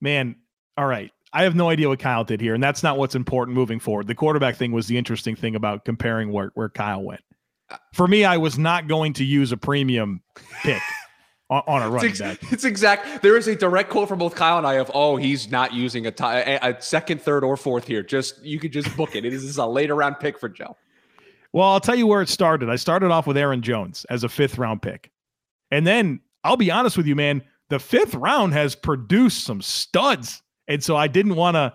Man, 0.00 0.36
all 0.76 0.86
right. 0.86 1.10
I 1.32 1.42
have 1.42 1.54
no 1.54 1.68
idea 1.68 1.88
what 1.88 1.98
Kyle 1.98 2.24
did 2.24 2.40
here, 2.40 2.54
and 2.54 2.62
that's 2.62 2.82
not 2.82 2.96
what's 2.96 3.14
important 3.14 3.54
moving 3.54 3.80
forward. 3.80 4.06
The 4.06 4.14
quarterback 4.14 4.56
thing 4.56 4.72
was 4.72 4.86
the 4.86 4.96
interesting 4.96 5.36
thing 5.36 5.54
about 5.54 5.84
comparing 5.84 6.32
where, 6.32 6.50
where 6.54 6.68
Kyle 6.68 7.02
went. 7.02 7.20
For 7.92 8.08
me, 8.08 8.24
I 8.24 8.38
was 8.38 8.58
not 8.58 8.88
going 8.88 9.12
to 9.14 9.24
use 9.24 9.52
a 9.52 9.58
premium 9.58 10.22
pick 10.62 10.80
on, 11.50 11.62
on 11.66 11.82
a 11.82 11.90
running 11.90 12.10
it's 12.10 12.20
ex- 12.20 12.40
back. 12.40 12.52
It's 12.52 12.64
exact. 12.64 13.22
There 13.22 13.36
is 13.36 13.46
a 13.46 13.54
direct 13.54 13.90
quote 13.90 14.08
from 14.08 14.18
both 14.18 14.34
Kyle 14.36 14.56
and 14.56 14.66
I 14.66 14.74
of, 14.74 14.90
"Oh, 14.94 15.16
he's 15.16 15.50
not 15.50 15.74
using 15.74 16.06
a, 16.06 16.10
t- 16.10 16.24
a, 16.24 16.58
a 16.62 16.80
second, 16.80 17.20
third, 17.20 17.44
or 17.44 17.58
fourth 17.58 17.86
here. 17.86 18.02
Just 18.02 18.42
you 18.42 18.58
could 18.58 18.72
just 18.72 18.96
book 18.96 19.14
it. 19.14 19.26
It 19.26 19.34
is 19.34 19.58
a 19.58 19.66
later 19.66 19.94
round 19.94 20.18
pick 20.18 20.38
for 20.38 20.48
Joe." 20.48 20.76
Well, 21.52 21.68
I'll 21.68 21.80
tell 21.80 21.96
you 21.96 22.06
where 22.06 22.22
it 22.22 22.30
started. 22.30 22.70
I 22.70 22.76
started 22.76 23.10
off 23.10 23.26
with 23.26 23.36
Aaron 23.36 23.60
Jones 23.60 24.06
as 24.08 24.24
a 24.24 24.30
fifth 24.30 24.56
round 24.56 24.80
pick, 24.80 25.10
and 25.70 25.86
then 25.86 26.20
I'll 26.44 26.56
be 26.56 26.70
honest 26.70 26.96
with 26.96 27.06
you, 27.06 27.16
man 27.16 27.42
the 27.70 27.78
fifth 27.78 28.14
round 28.14 28.52
has 28.54 28.74
produced 28.74 29.44
some 29.44 29.60
studs. 29.60 30.42
And 30.66 30.82
so 30.82 30.96
I 30.96 31.06
didn't 31.06 31.36
want 31.36 31.56
to, 31.56 31.74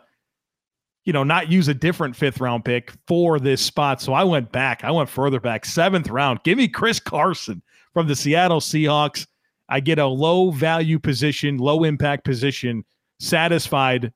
you 1.05 1.13
know, 1.13 1.23
not 1.23 1.49
use 1.49 1.67
a 1.67 1.73
different 1.73 2.15
fifth 2.15 2.39
round 2.39 2.65
pick 2.65 2.91
for 3.07 3.39
this 3.39 3.61
spot. 3.61 4.01
So 4.01 4.13
I 4.13 4.23
went 4.23 4.51
back. 4.51 4.83
I 4.83 4.91
went 4.91 5.09
further 5.09 5.39
back. 5.39 5.65
Seventh 5.65 6.09
round. 6.09 6.43
Give 6.43 6.57
me 6.57 6.67
Chris 6.67 6.99
Carson 6.99 7.61
from 7.93 8.07
the 8.07 8.15
Seattle 8.15 8.59
Seahawks. 8.59 9.27
I 9.69 9.79
get 9.79 9.99
a 9.99 10.05
low 10.05 10.51
value 10.51 10.99
position, 10.99 11.57
low 11.57 11.83
impact 11.83 12.25
position, 12.25 12.83
satisfied 13.19 14.11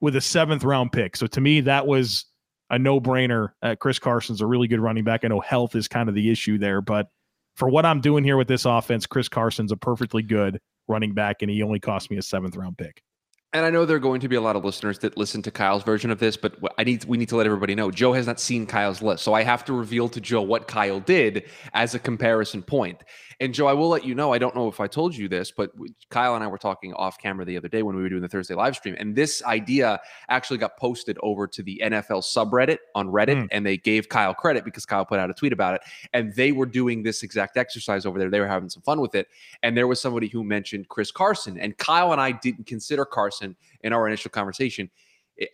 with 0.00 0.16
a 0.16 0.20
seventh 0.20 0.64
round 0.64 0.92
pick. 0.92 1.16
So 1.16 1.26
to 1.28 1.40
me, 1.40 1.60
that 1.62 1.86
was 1.86 2.26
a 2.70 2.78
no 2.78 3.00
brainer. 3.00 3.50
Uh, 3.62 3.74
Chris 3.78 3.98
Carson's 3.98 4.40
a 4.40 4.46
really 4.46 4.68
good 4.68 4.80
running 4.80 5.04
back. 5.04 5.24
I 5.24 5.28
know 5.28 5.40
health 5.40 5.74
is 5.74 5.88
kind 5.88 6.08
of 6.08 6.14
the 6.14 6.30
issue 6.30 6.58
there, 6.58 6.80
but 6.80 7.08
for 7.54 7.68
what 7.68 7.84
I'm 7.84 8.00
doing 8.00 8.24
here 8.24 8.36
with 8.36 8.48
this 8.48 8.64
offense, 8.64 9.06
Chris 9.06 9.28
Carson's 9.28 9.72
a 9.72 9.76
perfectly 9.76 10.22
good 10.22 10.58
running 10.92 11.14
back, 11.14 11.42
and 11.42 11.50
he 11.50 11.62
only 11.62 11.80
cost 11.80 12.10
me 12.10 12.18
a 12.18 12.22
seventh 12.22 12.56
round 12.56 12.78
pick. 12.78 13.02
And 13.54 13.66
I 13.66 13.70
know 13.70 13.84
there 13.84 13.96
are 13.98 14.00
going 14.00 14.20
to 14.20 14.28
be 14.28 14.36
a 14.36 14.40
lot 14.40 14.56
of 14.56 14.64
listeners 14.64 14.98
that 15.00 15.18
listen 15.18 15.42
to 15.42 15.50
Kyle's 15.50 15.82
version 15.82 16.10
of 16.10 16.18
this, 16.18 16.38
but 16.38 16.56
I 16.78 16.84
need 16.84 17.04
we 17.04 17.18
need 17.18 17.28
to 17.28 17.36
let 17.36 17.44
everybody 17.44 17.74
know 17.74 17.90
Joe 17.90 18.14
has 18.14 18.26
not 18.26 18.40
seen 18.40 18.66
Kyle's 18.66 19.02
list, 19.02 19.22
so 19.22 19.34
I 19.34 19.42
have 19.42 19.62
to 19.66 19.74
reveal 19.74 20.08
to 20.08 20.20
Joe 20.22 20.40
what 20.40 20.68
Kyle 20.68 21.00
did 21.00 21.44
as 21.74 21.94
a 21.94 21.98
comparison 21.98 22.62
point. 22.62 23.02
And 23.42 23.52
Joe, 23.52 23.66
I 23.66 23.72
will 23.72 23.88
let 23.88 24.04
you 24.04 24.14
know. 24.14 24.32
I 24.32 24.38
don't 24.38 24.54
know 24.54 24.68
if 24.68 24.78
I 24.78 24.86
told 24.86 25.16
you 25.16 25.26
this, 25.26 25.50
but 25.50 25.72
Kyle 26.10 26.36
and 26.36 26.44
I 26.44 26.46
were 26.46 26.58
talking 26.58 26.94
off 26.94 27.18
camera 27.18 27.44
the 27.44 27.56
other 27.56 27.66
day 27.66 27.82
when 27.82 27.96
we 27.96 28.02
were 28.02 28.08
doing 28.08 28.22
the 28.22 28.28
Thursday 28.28 28.54
live 28.54 28.76
stream, 28.76 28.94
and 29.00 29.16
this 29.16 29.42
idea 29.42 30.00
actually 30.28 30.58
got 30.58 30.76
posted 30.76 31.18
over 31.24 31.48
to 31.48 31.60
the 31.60 31.82
NFL 31.84 32.22
subreddit 32.22 32.78
on 32.94 33.08
Reddit, 33.08 33.42
mm. 33.42 33.48
and 33.50 33.66
they 33.66 33.76
gave 33.76 34.08
Kyle 34.08 34.32
credit 34.32 34.64
because 34.64 34.86
Kyle 34.86 35.04
put 35.04 35.18
out 35.18 35.28
a 35.28 35.34
tweet 35.34 35.52
about 35.52 35.74
it, 35.74 35.80
and 36.12 36.32
they 36.36 36.52
were 36.52 36.66
doing 36.66 37.02
this 37.02 37.24
exact 37.24 37.56
exercise 37.56 38.06
over 38.06 38.16
there. 38.16 38.30
They 38.30 38.38
were 38.38 38.46
having 38.46 38.68
some 38.68 38.84
fun 38.84 39.00
with 39.00 39.16
it, 39.16 39.26
and 39.64 39.76
there 39.76 39.88
was 39.88 40.00
somebody 40.00 40.28
who 40.28 40.44
mentioned 40.44 40.88
Chris 40.88 41.10
Carson, 41.10 41.58
and 41.58 41.76
Kyle 41.78 42.12
and 42.12 42.20
I 42.20 42.30
didn't 42.30 42.68
consider 42.68 43.04
Carson 43.04 43.56
in 43.82 43.92
our 43.92 44.06
initial 44.06 44.30
conversation. 44.30 44.88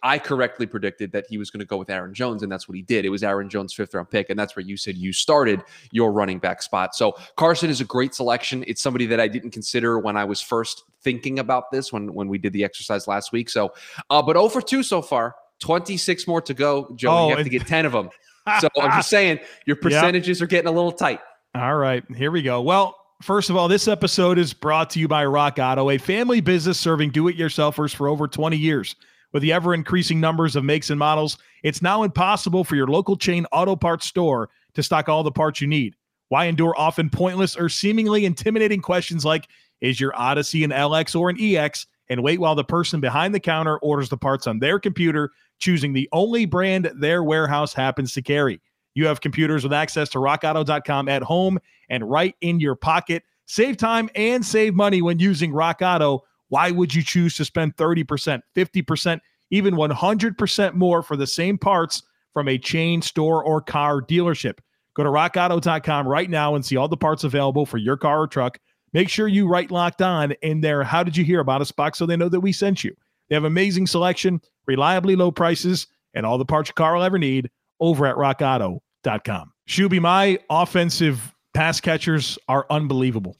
I 0.03 0.19
correctly 0.19 0.67
predicted 0.67 1.13
that 1.13 1.27
he 1.29 1.39
was 1.39 1.51
going 1.51 1.61
to 1.61 1.67
go 1.67 1.77
with 1.77 1.91
Aaron 1.91 2.15
Jones, 2.15 2.43
and 2.43 2.51
that's 2.51 2.69
what 2.69 2.77
he 2.77 2.83
did. 2.83 3.05
It 3.05 3.11
was 3.11 3.23
Aaron 3.23 3.49
Jones' 3.49 3.73
fifth 3.73 3.95
round 3.95 4.11
pick, 4.11 4.31
and 4.31 4.39
that's 4.39 4.57
where 4.57 4.65
you 4.65 4.77
said 4.77 4.97
you 4.97 5.13
started 5.13 5.63
your 5.91 6.13
running 6.13 6.39
back 6.39 6.63
spot. 6.63 6.95
So 6.95 7.17
Carson 7.37 7.71
is 7.71 7.81
a 7.81 7.85
great 7.85 8.15
selection. 8.15 8.65
It's 8.67 8.83
somebody 8.83 9.07
that 9.07 9.21
I 9.21 9.29
didn't 9.29 9.51
consider 9.51 9.99
when 9.99 10.17
I 10.17 10.25
was 10.25 10.41
first 10.41 10.85
thinking 11.03 11.39
about 11.39 11.71
this 11.71 11.93
when 11.93 12.13
when 12.13 12.29
we 12.29 12.39
did 12.39 12.53
the 12.53 12.65
exercise 12.65 13.07
last 13.07 13.33
week. 13.33 13.49
So, 13.49 13.73
uh, 14.11 14.23
but 14.23 14.37
over 14.37 14.61
2 14.61 14.83
so 14.83 15.03
far, 15.03 15.37
26 15.61 16.27
more 16.27 16.41
to 16.43 16.55
go. 16.55 16.93
Joe, 16.97 17.11
oh, 17.11 17.29
you 17.29 17.37
have 17.37 17.45
to 17.45 17.51
get 17.51 17.67
10 17.67 17.87
of 17.87 17.93
them. 17.93 18.11
so 18.61 18.69
I'm 18.81 18.91
just 18.93 19.11
saying 19.11 19.41
your 19.67 19.77
percentages 19.77 20.39
yep. 20.41 20.45
are 20.45 20.49
getting 20.49 20.69
a 20.69 20.73
little 20.73 20.93
tight. 20.93 21.21
All 21.55 21.77
right, 21.77 22.05
here 22.17 22.31
we 22.31 22.43
go. 22.43 22.63
Well, 22.63 22.95
First 23.21 23.51
of 23.51 23.57
all, 23.57 23.67
this 23.67 23.89
episode 23.89 24.39
is 24.39 24.53
brought 24.55 24.91
to 24.91 25.01
you 25.01 25.09
by 25.09 25.27
Rock 25.27 25.59
Auto, 25.59 25.91
a 25.91 25.99
family 25.99 26.41
business 26.41 26.79
serving 26.79 27.11
do 27.11 27.27
it 27.27 27.37
yourselfers 27.37 27.93
for 27.93 28.07
over 28.07 28.29
20 28.29 28.57
years. 28.57 28.95
With 29.33 29.43
the 29.43 29.53
ever 29.53 29.75
increasing 29.75 30.21
numbers 30.21 30.57
of 30.57 30.65
makes 30.65 30.91
and 30.91 30.99
models, 30.99 31.39
it's 31.63 31.83
now 31.83 32.03
impossible 32.03 32.65
for 32.65 32.77
your 32.77 32.87
local 32.87 33.17
chain 33.17 33.47
auto 33.53 33.77
parts 33.77 34.07
store 34.07 34.49
to 34.75 34.83
stock 34.83 35.09
all 35.09 35.23
the 35.23 35.31
parts 35.31 35.61
you 35.61 35.67
need. 35.67 35.95
Why 36.29 36.47
endure 36.47 36.75
often 36.79 37.11
pointless 37.11 37.57
or 37.57 37.69
seemingly 37.69 38.25
intimidating 38.25 38.81
questions 38.81 39.25
like 39.25 39.49
Is 39.81 40.01
your 40.01 40.19
Odyssey 40.19 40.65
an 40.65 40.71
LX 40.71 41.19
or 41.19 41.31
an 41.31 41.37
EX? 41.41 41.87
and 42.11 42.23
wait 42.23 42.41
while 42.41 42.55
the 42.55 42.65
person 42.65 43.01
behind 43.01 43.35
the 43.35 43.41
counter 43.41 43.79
orders 43.79 44.09
the 44.09 44.17
parts 44.17 44.47
on 44.47 44.59
their 44.59 44.79
computer, 44.79 45.31
choosing 45.59 45.93
the 45.93 46.09
only 46.13 46.47
brand 46.47 46.91
their 46.97 47.23
warehouse 47.23 47.75
happens 47.75 48.13
to 48.15 48.23
carry. 48.23 48.61
You 48.95 49.07
have 49.07 49.21
computers 49.21 49.63
with 49.63 49.73
access 49.73 50.09
to 50.11 50.19
rockauto.com 50.19 51.09
at 51.09 51.23
home 51.23 51.59
and 51.89 52.09
right 52.09 52.35
in 52.41 52.61
your 52.61 52.75
pocket. 52.75 53.23
Save 53.47 53.77
time 53.77 54.11
and 54.15 54.45
save 54.45 54.75
money 54.75 55.03
when 55.03 55.19
using 55.19 55.53
Rock 55.53 55.81
Auto 55.83 56.25
why 56.49 56.71
would 56.71 56.95
you 56.95 57.03
choose 57.03 57.37
to 57.37 57.45
spend 57.45 57.77
30%, 57.77 58.41
50%, 58.57 59.21
even 59.51 59.75
100% 59.75 60.75
more 60.75 61.03
for 61.03 61.17
the 61.17 61.27
same 61.27 61.59
parts 61.59 62.03
from 62.33 62.49
a 62.49 62.59
chain 62.59 63.03
store 63.03 63.43
or 63.45 63.61
car 63.61 64.01
dealership? 64.01 64.59
Go 64.95 65.05
to 65.05 65.11
rockauto.com 65.11 66.09
right 66.09 66.29
now 66.29 66.55
and 66.55 66.65
see 66.65 66.77
all 66.77 66.89
the 66.89 66.97
parts 66.97 67.25
available 67.25 67.67
for 67.67 67.79
your 67.79 67.97
car 67.97 68.23
or 68.23 68.27
truck. 68.27 68.59
Make 68.93 69.09
sure 69.09 69.29
you 69.29 69.47
write 69.47 69.71
locked 69.71 70.03
on 70.03 70.33
in 70.43 70.61
there. 70.61 70.83
How 70.83 71.03
did 71.03 71.17
you 71.17 71.25
hear 71.25 71.41
about 71.41 71.61
us 71.61 71.71
box 71.71 71.99
so 71.99 72.07
they 72.07 72.17
know 72.17 72.29
that 72.29 72.41
we 72.41 72.53
sent 72.53 72.83
you? 72.83 72.97
They 73.29 73.37
have 73.37 73.45
amazing 73.45 73.87
selection, 73.87 74.41
reliably 74.67 75.15
low 75.15 75.31
prices, 75.31 75.87
and 76.15 76.25
all 76.25 76.39
the 76.39 76.45
parts 76.45 76.71
your 76.71 76.75
car 76.75 76.95
will 76.97 77.03
ever 77.03 77.19
need 77.19 77.51
over 77.81 78.07
at 78.07 78.17
rockauto.com. 78.17 79.53
Shuby, 79.69 80.01
my 80.01 80.39
offensive 80.49 81.35
pass 81.55 81.81
catchers 81.81 82.39
are 82.49 82.67
unbelievable. 82.71 83.37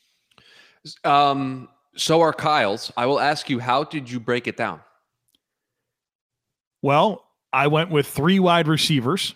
Um, 1.05 1.69
so 1.99 2.21
are 2.21 2.33
Kyle's. 2.33 2.93
I 2.97 3.07
will 3.07 3.21
ask 3.21 3.51
you, 3.51 3.59
how 3.59 3.85
did 3.85 4.11
you 4.11 4.21
break 4.21 4.47
it 4.47 4.57
down? 4.57 4.81
Well, 6.81 7.25
I 7.53 7.67
went 7.67 7.91
with 7.91 8.07
three 8.07 8.39
wide 8.39 8.69
receivers 8.69 9.35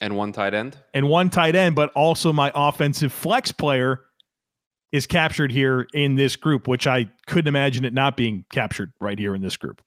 and 0.00 0.16
one 0.16 0.32
tight 0.32 0.54
end 0.54 0.76
and 0.92 1.08
one 1.08 1.28
tight 1.30 1.56
end, 1.56 1.74
but 1.74 1.90
also 1.94 2.32
my 2.32 2.52
offensive 2.54 3.12
flex 3.12 3.52
player 3.52 4.00
is 4.92 5.06
captured 5.06 5.50
here 5.50 5.88
in 5.92 6.14
this 6.14 6.36
group, 6.36 6.68
which 6.68 6.86
I 6.86 7.10
couldn't 7.26 7.48
imagine 7.48 7.84
it 7.84 7.92
not 7.92 8.16
being 8.16 8.44
captured 8.52 8.92
right 9.00 9.18
here 9.18 9.34
in 9.34 9.42
this 9.42 9.56
group. 9.56 9.82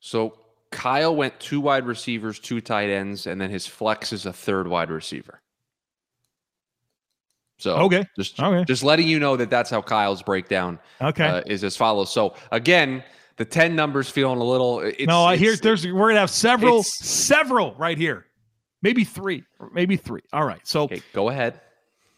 So 0.00 0.36
Kyle 0.70 1.14
went 1.14 1.38
two 1.38 1.60
wide 1.60 1.86
receivers, 1.86 2.40
two 2.40 2.60
tight 2.60 2.90
ends, 2.90 3.26
and 3.26 3.40
then 3.40 3.50
his 3.50 3.66
flex 3.68 4.12
is 4.12 4.26
a 4.26 4.32
third 4.32 4.66
wide 4.66 4.90
receiver. 4.90 5.40
So 7.58 7.74
okay, 7.74 8.06
just 8.16 8.40
okay. 8.40 8.64
just 8.64 8.84
letting 8.84 9.08
you 9.08 9.18
know 9.18 9.36
that 9.36 9.50
that's 9.50 9.68
how 9.68 9.82
Kyle's 9.82 10.22
breakdown 10.22 10.78
okay 11.00 11.26
uh, 11.26 11.42
is 11.46 11.64
as 11.64 11.76
follows. 11.76 12.12
So 12.12 12.34
again, 12.52 13.02
the 13.36 13.44
ten 13.44 13.74
numbers 13.74 14.08
feeling 14.08 14.38
a 14.38 14.44
little. 14.44 14.80
It's, 14.80 15.06
no, 15.06 15.24
I 15.24 15.36
hear 15.36 15.56
there's 15.56 15.84
we're 15.84 16.08
gonna 16.08 16.20
have 16.20 16.30
several, 16.30 16.84
several 16.84 17.74
right 17.74 17.98
here, 17.98 18.26
maybe 18.80 19.02
three, 19.02 19.42
maybe 19.72 19.96
three. 19.96 20.20
All 20.32 20.44
right, 20.44 20.64
so 20.66 20.82
okay, 20.82 21.02
go 21.12 21.30
ahead. 21.30 21.60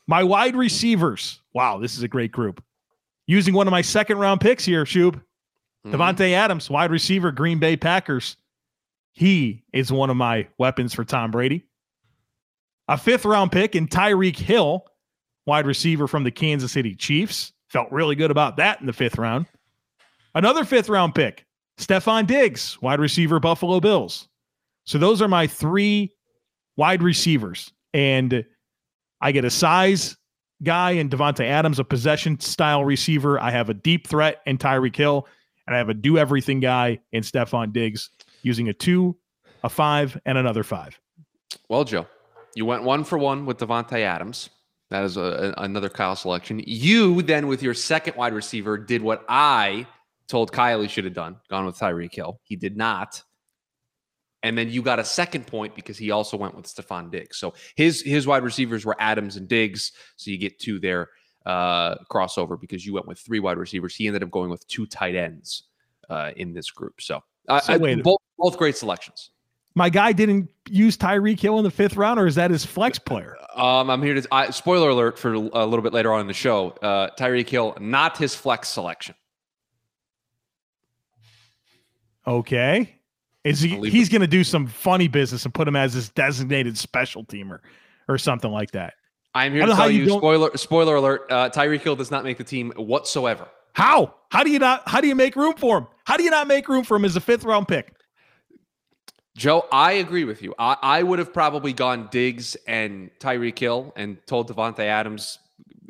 My 0.07 0.23
wide 0.23 0.57
receivers. 0.57 1.41
Wow, 1.55 1.79
this 1.79 1.97
is 1.97 2.03
a 2.03 2.09
great 2.09 2.33
group. 2.33 2.63
Using 3.27 3.55
one 3.55 3.67
of 3.67 3.71
my 3.71 3.83
second 3.83 4.19
round 4.19 4.41
picks 4.41 4.65
here, 4.65 4.85
Shub. 4.85 5.21
Mm-hmm. 5.87 5.95
Davante 5.95 6.33
Adams, 6.33 6.69
wide 6.69 6.91
receiver, 6.91 7.33
Green 7.33 7.59
Bay 7.59 7.77
Packers. 7.77 8.37
He 9.13 9.65
is 9.73 9.91
one 9.91 10.11
of 10.11 10.17
my 10.17 10.49
weapons 10.59 10.93
for 10.93 11.05
Tom 11.05 11.31
Brady. 11.31 11.65
A 12.89 12.99
fifth 12.99 13.25
round 13.25 13.53
pick 13.53 13.75
in 13.75 13.87
Tyreek 13.87 14.37
Hill, 14.37 14.85
wide 15.51 15.67
receiver 15.67 16.07
from 16.07 16.23
the 16.23 16.31
Kansas 16.31 16.71
City 16.71 16.95
Chiefs. 16.95 17.53
Felt 17.67 17.91
really 17.91 18.15
good 18.15 18.31
about 18.31 18.57
that 18.59 18.81
in 18.81 18.87
the 18.87 18.93
fifth 18.93 19.19
round. 19.19 19.47
Another 20.33 20.65
fifth 20.65 20.89
round 20.89 21.13
pick, 21.13 21.45
Stefon 21.77 22.25
Diggs, 22.25 22.81
wide 22.81 23.01
receiver, 23.01 23.41
Buffalo 23.41 23.81
Bills. 23.81 24.29
So 24.85 24.97
those 24.97 25.21
are 25.21 25.27
my 25.27 25.49
three 25.49 26.13
wide 26.77 27.03
receivers. 27.03 27.73
And 27.93 28.45
I 29.21 29.33
get 29.33 29.45
a 29.45 29.51
size 29.51 30.17
guy 30.63 30.93
in 30.93 31.09
Davante 31.09 31.45
Adams, 31.45 31.81
a 31.81 31.85
possession 31.85 32.39
style 32.39 32.85
receiver. 32.85 33.41
I 33.41 33.51
have 33.51 33.69
a 33.71 33.75
deep 33.75 34.07
threat 34.07 34.43
in 34.47 34.57
Tyreek 34.57 34.95
Hill, 34.95 35.27
and 35.67 35.75
I 35.75 35.79
have 35.79 35.89
a 35.89 35.95
do 35.95 36.17
everything 36.17 36.61
guy 36.61 37.01
in 37.11 37.25
Stefon 37.25 37.73
Diggs 37.73 38.11
using 38.43 38.69
a 38.69 38.73
two, 38.73 39.17
a 39.65 39.69
five, 39.69 40.17
and 40.25 40.39
another 40.39 40.63
five. 40.63 41.01
Well, 41.69 41.83
Joe, 41.83 42.07
you 42.55 42.67
went 42.67 42.85
one 42.85 43.03
for 43.03 43.19
one 43.19 43.47
with 43.47 43.59
Davante 43.59 43.99
Adams. 43.99 44.49
That 44.91 45.05
is 45.05 45.17
a, 45.17 45.55
a, 45.57 45.63
another 45.63 45.89
Kyle 45.89 46.17
selection. 46.17 46.63
You 46.67 47.23
then, 47.23 47.47
with 47.47 47.63
your 47.63 47.75
second 47.75 48.17
wide 48.17 48.33
receiver, 48.33 48.77
did 48.77 49.03
what 49.03 49.25
I 49.29 49.87
told 50.29 50.53
Kyle 50.53 50.81
he 50.81 50.89
should 50.89 51.05
have 51.05 51.15
done, 51.15 51.37
gone 51.49 51.67
with 51.67 51.79
Tyreek 51.79 52.15
Hill. 52.15 52.41
He 52.43 52.57
did 52.57 52.77
not. 52.77 53.23
And 54.43 54.57
then 54.57 54.71
you 54.71 54.83
got 54.83 54.99
a 54.99 55.05
second 55.05 55.47
point 55.47 55.75
because 55.75 55.99
he 55.99 56.11
also 56.11 56.37
went 56.37 56.57
with 56.57 56.67
Stefon 56.67 57.11
Diggs. 57.11 57.37
So 57.37 57.55
his 57.77 58.01
his 58.01 58.27
wide 58.27 58.43
receivers 58.43 58.85
were 58.87 58.97
Adams 58.99 59.37
and 59.37 59.47
Diggs. 59.47 59.93
So 60.17 60.31
you 60.31 60.39
get 60.39 60.59
two 60.59 60.81
there 60.81 61.11
uh, 61.45 61.97
crossover 62.11 62.59
because 62.59 62.87
you 62.87 62.95
went 62.95 63.07
with 63.07 63.19
three 63.19 63.41
wide 63.41 63.59
receivers. 63.59 63.95
He 63.95 64.07
ended 64.07 64.23
up 64.23 64.31
going 64.31 64.51
with 64.51 64.67
two 64.67 64.87
tight 64.87 65.15
ends 65.15 65.65
uh, 66.09 66.31
in 66.37 66.55
this 66.55 66.71
group. 66.71 67.01
So, 67.01 67.23
uh, 67.49 67.61
so 67.61 67.79
wait, 67.79 68.03
both 68.03 68.21
both 68.39 68.57
great 68.57 68.77
selections. 68.77 69.31
My 69.75 69.89
guy 69.89 70.13
didn't 70.13 70.49
use 70.69 70.97
Tyreek 70.97 71.39
Hill 71.39 71.59
in 71.59 71.65
the 71.65 71.71
fifth 71.71 71.97
round, 71.97 72.19
or 72.19 72.27
is 72.27 72.35
that 72.35 72.51
his 72.51 72.65
flex 72.65 72.99
player? 72.99 73.37
Um, 73.55 73.89
I'm 73.89 74.03
here 74.03 74.15
to 74.15 74.27
I, 74.33 74.51
spoiler 74.51 74.91
alert 74.91 75.19
for 75.19 75.33
a 75.33 75.39
little 75.39 75.83
bit 75.83 75.93
later 75.93 76.13
on 76.13 76.21
in 76.21 76.27
the 76.27 76.35
show. 76.35 76.71
Uh, 76.83 77.11
Tyreek 77.19 77.49
Hill, 77.49 77.77
not 77.81 78.17
his 78.17 78.35
flex 78.35 78.69
selection. 78.69 79.15
Okay. 82.27 82.97
Is 83.45 83.61
he? 83.61 83.79
He's 83.89 84.09
going 84.09 84.21
to 84.21 84.27
do 84.27 84.45
some 84.45 84.67
funny 84.67 85.09
business 85.09 85.45
and 85.45 85.55
put 85.55 85.67
him 85.67 85.77
as 85.77 85.95
his 85.95 86.11
designated 86.11 86.77
special 86.77 87.25
teamer 87.25 87.61
or 88.09 88.19
something 88.19 88.51
like 88.51 88.73
that. 88.73 88.95
I'm 89.35 89.53
here 89.53 89.65
to 89.65 89.75
tell 89.75 89.91
you, 89.91 90.05
you 90.05 90.11
spoiler 90.11 90.57
spoiler 90.57 90.97
alert. 90.97 91.27
Uh, 91.31 91.49
Tyreek 91.49 91.81
Hill 91.81 91.97
does 91.97 92.11
not 92.11 92.25
make 92.25 92.37
the 92.37 92.45
team 92.45 92.73
whatsoever. 92.77 93.49
How? 93.73 94.15
How 94.31 94.45
do 94.45 94.51
you 94.51 94.59
not? 94.59 94.87
How 94.89 95.01
do 95.01 95.09
you 95.09 95.15
make 95.15 95.37
room 95.37 95.55
for 95.57 95.79
him? 95.79 95.87
How 96.05 96.17
do 96.17 96.25
you 96.25 96.31
not 96.31 96.49
make 96.49 96.69
room 96.69 96.85
for 96.85 96.97
him 96.97 97.05
as 97.05 97.17
a 97.17 97.21
fifth 97.21 97.45
round 97.45 97.69
pick? 97.69 97.95
Joe, 99.41 99.67
I 99.73 99.93
agree 99.93 100.25
with 100.25 100.43
you. 100.43 100.55
I, 100.59 100.77
I 100.83 101.03
would 101.03 101.19
have 101.19 101.33
probably 101.33 101.73
gone 101.73 102.11
Diggs 102.11 102.59
and 102.69 103.11
Tyreek 103.21 103.59
Hill 103.59 103.91
and 103.97 104.19
told 104.27 104.51
Davante 104.51 104.81
Adams 104.81 105.39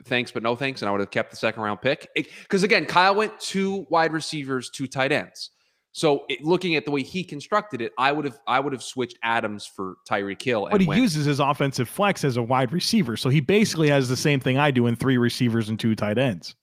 thanks, 0.05 0.31
but 0.31 0.45
no 0.45 0.55
thanks, 0.55 0.83
and 0.83 0.89
I 0.89 0.93
would 0.93 1.01
have 1.01 1.11
kept 1.11 1.33
the 1.33 1.37
second 1.37 1.61
round 1.61 1.83
pick. 1.83 2.09
Because 2.15 2.63
again, 2.63 2.87
Kyle 2.87 3.13
went 3.17 3.41
two 3.41 3.89
wide 3.91 4.13
receivers, 4.13 4.71
two 4.71 4.87
tight 4.87 5.11
ends. 5.11 5.51
So 5.91 6.27
it, 6.29 6.45
looking 6.45 6.77
at 6.77 6.85
the 6.85 6.93
way 6.93 7.03
he 7.03 7.25
constructed 7.25 7.81
it, 7.81 7.91
I 7.99 8.13
would 8.13 8.25
have 8.25 8.39
I 8.47 8.61
would 8.61 8.73
have 8.73 8.85
switched 8.85 9.19
Adams 9.25 9.67
for 9.67 9.97
Tyreek 10.09 10.41
Hill. 10.41 10.69
But 10.71 10.81
he 10.81 10.87
went. 10.87 11.01
uses 11.01 11.27
his 11.27 11.41
offensive 11.41 11.89
flex 11.89 12.23
as 12.23 12.37
a 12.37 12.43
wide 12.45 12.73
receiver, 12.73 13.17
so 13.17 13.31
he 13.31 13.41
basically 13.41 13.89
has 13.89 14.09
the 14.09 14.17
same 14.17 14.39
thing 14.39 14.59
I 14.59 14.71
do 14.71 14.87
in 14.87 14.95
three 14.95 15.19
receivers 15.19 15.69
and 15.69 15.81
two 15.81 15.97
tight 15.97 16.19
ends. 16.19 16.55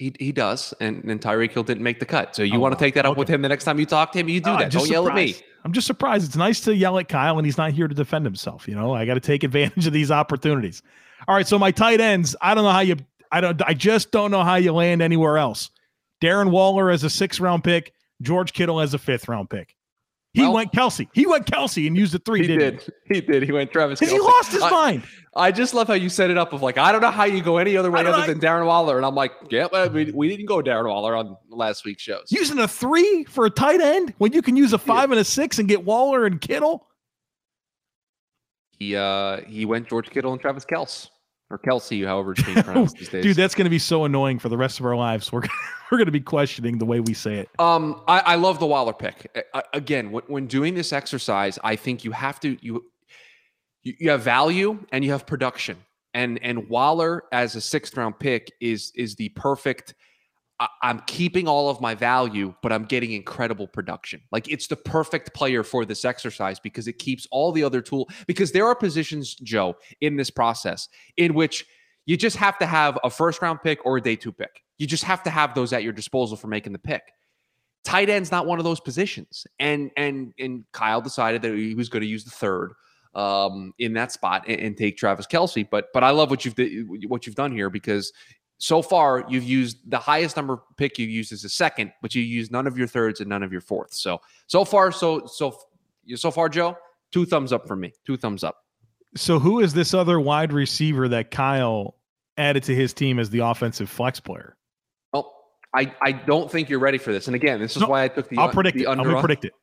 He, 0.00 0.14
he 0.18 0.32
does, 0.32 0.72
and, 0.80 1.04
and 1.04 1.20
Tyreek 1.20 1.52
Hill 1.52 1.62
didn't 1.62 1.82
make 1.82 2.00
the 2.00 2.06
cut. 2.06 2.34
So 2.34 2.42
you 2.42 2.56
oh, 2.56 2.58
want 2.58 2.72
to 2.72 2.82
take 2.82 2.94
that 2.94 3.04
up 3.04 3.18
with 3.18 3.28
him 3.28 3.42
the 3.42 3.50
next 3.50 3.64
time 3.64 3.78
you 3.78 3.84
talk 3.84 4.12
to 4.12 4.18
him? 4.20 4.30
You 4.30 4.40
do 4.40 4.52
that. 4.52 4.72
Don't 4.72 4.86
surprised. 4.86 4.90
yell 4.90 5.08
at 5.08 5.14
me. 5.14 5.36
I'm 5.62 5.74
just 5.74 5.86
surprised. 5.86 6.24
It's 6.24 6.36
nice 6.36 6.60
to 6.60 6.74
yell 6.74 6.98
at 6.98 7.10
Kyle, 7.10 7.36
and 7.36 7.44
he's 7.44 7.58
not 7.58 7.72
here 7.72 7.86
to 7.86 7.94
defend 7.94 8.24
himself. 8.24 8.66
You 8.66 8.76
know, 8.76 8.94
I 8.94 9.04
got 9.04 9.14
to 9.14 9.20
take 9.20 9.44
advantage 9.44 9.86
of 9.86 9.92
these 9.92 10.10
opportunities. 10.10 10.80
All 11.28 11.34
right, 11.34 11.46
so 11.46 11.58
my 11.58 11.70
tight 11.70 12.00
ends. 12.00 12.34
I 12.40 12.54
don't 12.54 12.64
know 12.64 12.70
how 12.70 12.80
you. 12.80 12.96
I 13.30 13.42
don't. 13.42 13.60
I 13.66 13.74
just 13.74 14.10
don't 14.10 14.30
know 14.30 14.42
how 14.42 14.54
you 14.54 14.72
land 14.72 15.02
anywhere 15.02 15.36
else. 15.36 15.68
Darren 16.22 16.50
Waller 16.50 16.90
as 16.90 17.04
a 17.04 17.10
sixth 17.10 17.38
round 17.38 17.62
pick, 17.62 17.92
George 18.22 18.54
Kittle 18.54 18.80
as 18.80 18.94
a 18.94 18.98
fifth 18.98 19.28
round 19.28 19.50
pick. 19.50 19.76
He 20.32 20.42
well, 20.42 20.54
went 20.54 20.72
Kelce. 20.72 21.08
He 21.12 21.26
went 21.26 21.46
Kelce 21.46 21.86
and 21.86 21.96
used 21.96 22.14
a 22.14 22.18
three. 22.20 22.46
He 22.46 22.56
did. 22.56 22.82
He? 23.08 23.14
he 23.14 23.20
did. 23.20 23.42
He 23.42 23.50
went 23.50 23.72
Travis. 23.72 23.98
He 23.98 24.18
lost 24.18 24.52
his 24.52 24.62
I, 24.62 24.70
mind. 24.70 25.02
I 25.34 25.50
just 25.50 25.74
love 25.74 25.88
how 25.88 25.94
you 25.94 26.08
set 26.08 26.30
it 26.30 26.38
up 26.38 26.52
of 26.52 26.62
like 26.62 26.78
I 26.78 26.92
don't 26.92 27.00
know 27.00 27.10
how 27.10 27.24
you 27.24 27.42
go 27.42 27.58
any 27.58 27.76
other 27.76 27.90
way 27.90 28.06
other 28.06 28.26
than 28.26 28.40
Darren 28.40 28.66
Waller, 28.66 28.96
and 28.96 29.04
I'm 29.04 29.14
like, 29.14 29.32
yeah, 29.50 29.88
we, 29.88 30.12
we 30.12 30.28
didn't 30.28 30.46
go 30.46 30.62
Darren 30.62 30.88
Waller 30.88 31.16
on 31.16 31.36
last 31.48 31.84
week's 31.84 32.02
shows. 32.02 32.26
Using 32.30 32.58
a 32.60 32.68
three 32.68 33.24
for 33.24 33.46
a 33.46 33.50
tight 33.50 33.80
end 33.80 34.14
when 34.18 34.32
you 34.32 34.42
can 34.42 34.54
use 34.54 34.72
a 34.72 34.78
five 34.78 35.10
and 35.10 35.18
a 35.18 35.24
six 35.24 35.58
and 35.58 35.68
get 35.68 35.84
Waller 35.84 36.26
and 36.26 36.40
Kittle. 36.40 36.86
He 38.78 38.94
uh 38.96 39.40
he 39.42 39.64
went 39.66 39.88
George 39.88 40.10
Kittle 40.10 40.32
and 40.32 40.40
Travis 40.40 40.64
Kelce 40.64 41.08
or 41.50 41.58
Kelsey, 41.58 42.04
however 42.04 42.32
it's 42.32 42.42
being 42.42 42.62
pronounced 42.62 42.96
these 42.96 43.08
days. 43.08 43.24
Dude, 43.24 43.36
that's 43.36 43.54
going 43.54 43.64
to 43.64 43.70
be 43.70 43.78
so 43.78 44.04
annoying 44.04 44.38
for 44.38 44.48
the 44.48 44.56
rest 44.56 44.80
of 44.80 44.86
our 44.86 44.96
lives. 44.96 45.32
We're 45.32 45.42
we're 45.90 45.98
going 45.98 46.06
to 46.06 46.12
be 46.12 46.20
questioning 46.20 46.78
the 46.78 46.86
way 46.86 47.00
we 47.00 47.12
say 47.14 47.36
it. 47.36 47.48
Um, 47.58 48.02
I, 48.06 48.20
I 48.20 48.34
love 48.36 48.60
the 48.60 48.66
Waller 48.66 48.92
pick. 48.92 49.30
I, 49.52 49.62
again, 49.74 50.12
when, 50.12 50.24
when 50.28 50.46
doing 50.46 50.74
this 50.74 50.92
exercise, 50.92 51.58
I 51.64 51.76
think 51.76 52.04
you 52.04 52.12
have 52.12 52.40
to 52.40 52.56
you 52.60 52.84
you 53.82 54.10
have 54.10 54.22
value 54.22 54.78
and 54.92 55.04
you 55.04 55.10
have 55.10 55.26
production, 55.26 55.76
and 56.14 56.38
and 56.42 56.68
Waller 56.68 57.24
as 57.32 57.56
a 57.56 57.60
sixth 57.60 57.96
round 57.96 58.18
pick 58.18 58.52
is 58.60 58.92
is 58.94 59.16
the 59.16 59.30
perfect 59.30 59.94
I'm 60.82 61.00
keeping 61.06 61.48
all 61.48 61.70
of 61.70 61.80
my 61.80 61.94
value, 61.94 62.54
but 62.62 62.72
I'm 62.72 62.84
getting 62.84 63.12
incredible 63.12 63.66
production. 63.66 64.20
Like 64.30 64.48
it's 64.48 64.66
the 64.66 64.76
perfect 64.76 65.32
player 65.32 65.62
for 65.62 65.86
this 65.86 66.04
exercise 66.04 66.60
because 66.60 66.86
it 66.86 66.98
keeps 66.98 67.26
all 67.30 67.50
the 67.50 67.62
other 67.62 67.80
tool. 67.80 68.10
Because 68.26 68.52
there 68.52 68.66
are 68.66 68.74
positions, 68.74 69.34
Joe, 69.36 69.76
in 70.02 70.16
this 70.16 70.28
process 70.28 70.88
in 71.16 71.32
which 71.32 71.64
you 72.04 72.16
just 72.16 72.36
have 72.36 72.58
to 72.58 72.66
have 72.66 72.98
a 73.04 73.10
first 73.10 73.40
round 73.40 73.62
pick 73.62 73.84
or 73.86 73.96
a 73.96 74.00
day 74.02 74.16
two 74.16 74.32
pick. 74.32 74.62
You 74.78 74.86
just 74.86 75.04
have 75.04 75.22
to 75.22 75.30
have 75.30 75.54
those 75.54 75.72
at 75.72 75.82
your 75.82 75.92
disposal 75.92 76.36
for 76.36 76.48
making 76.48 76.72
the 76.72 76.78
pick. 76.78 77.02
Tight 77.84 78.10
end's 78.10 78.30
not 78.30 78.46
one 78.46 78.58
of 78.58 78.64
those 78.64 78.80
positions, 78.80 79.46
and 79.58 79.90
and 79.96 80.34
and 80.38 80.64
Kyle 80.72 81.00
decided 81.00 81.40
that 81.42 81.54
he 81.54 81.74
was 81.74 81.88
going 81.88 82.02
to 82.02 82.08
use 82.08 82.24
the 82.24 82.30
third 82.30 82.72
um, 83.14 83.72
in 83.78 83.94
that 83.94 84.12
spot 84.12 84.44
and, 84.46 84.60
and, 84.60 84.76
take 84.76 84.96
Travis 84.96 85.26
Kelce. 85.26 85.66
But 85.68 85.86
but 85.92 86.04
I 86.04 86.10
love 86.10 86.30
what 86.30 86.44
you've 86.44 86.54
what 87.08 87.26
you've 87.26 87.36
done 87.36 87.52
here 87.52 87.70
because 87.70 88.12
so 88.60 88.82
far 88.82 89.24
you've 89.26 89.42
used 89.42 89.78
the 89.90 89.98
highest 89.98 90.36
number 90.36 90.62
pick 90.76 90.98
you 90.98 91.06
used 91.06 91.32
as 91.32 91.44
a 91.44 91.48
second, 91.48 91.92
but 92.02 92.14
you 92.14 92.22
used 92.22 92.52
none 92.52 92.66
of 92.66 92.76
your 92.76 92.86
thirds 92.86 93.20
and 93.20 93.28
none 93.28 93.42
of 93.42 93.50
your 93.50 93.62
fourths. 93.62 94.02
So 94.02 94.20
so 94.46 94.66
far, 94.66 94.92
so 94.92 95.26
so 95.26 95.58
so 96.14 96.30
far, 96.30 96.50
Joe, 96.50 96.76
two 97.10 97.24
thumbs 97.24 97.54
up 97.54 97.66
for 97.66 97.74
me. 97.74 97.94
Two 98.06 98.18
thumbs 98.18 98.44
up. 98.44 98.58
So 99.16 99.38
who 99.38 99.60
is 99.60 99.72
this 99.72 99.94
other 99.94 100.20
wide 100.20 100.52
receiver 100.52 101.08
that 101.08 101.30
Kyle 101.30 101.96
added 102.36 102.62
to 102.64 102.74
his 102.74 102.92
team 102.92 103.18
as 103.18 103.30
the 103.30 103.38
offensive 103.38 103.88
flex 103.88 104.20
player? 104.20 104.58
Well, 105.14 105.34
I 105.74 105.94
I 106.02 106.12
don't 106.12 106.50
think 106.50 106.68
you're 106.68 106.80
ready 106.80 106.98
for 106.98 107.12
this. 107.12 107.28
And 107.28 107.34
again, 107.34 107.60
this 107.60 107.76
is 107.76 107.80
no, 107.80 107.88
why 107.88 108.04
I 108.04 108.08
took 108.08 108.28
the. 108.28 108.36
I'll 108.36 108.50
predict 108.50 108.76
the 108.76 108.84
it. 108.84 108.88
Under, 108.88 109.04
gonna 109.04 109.20
predict 109.20 109.46
it 109.46 109.54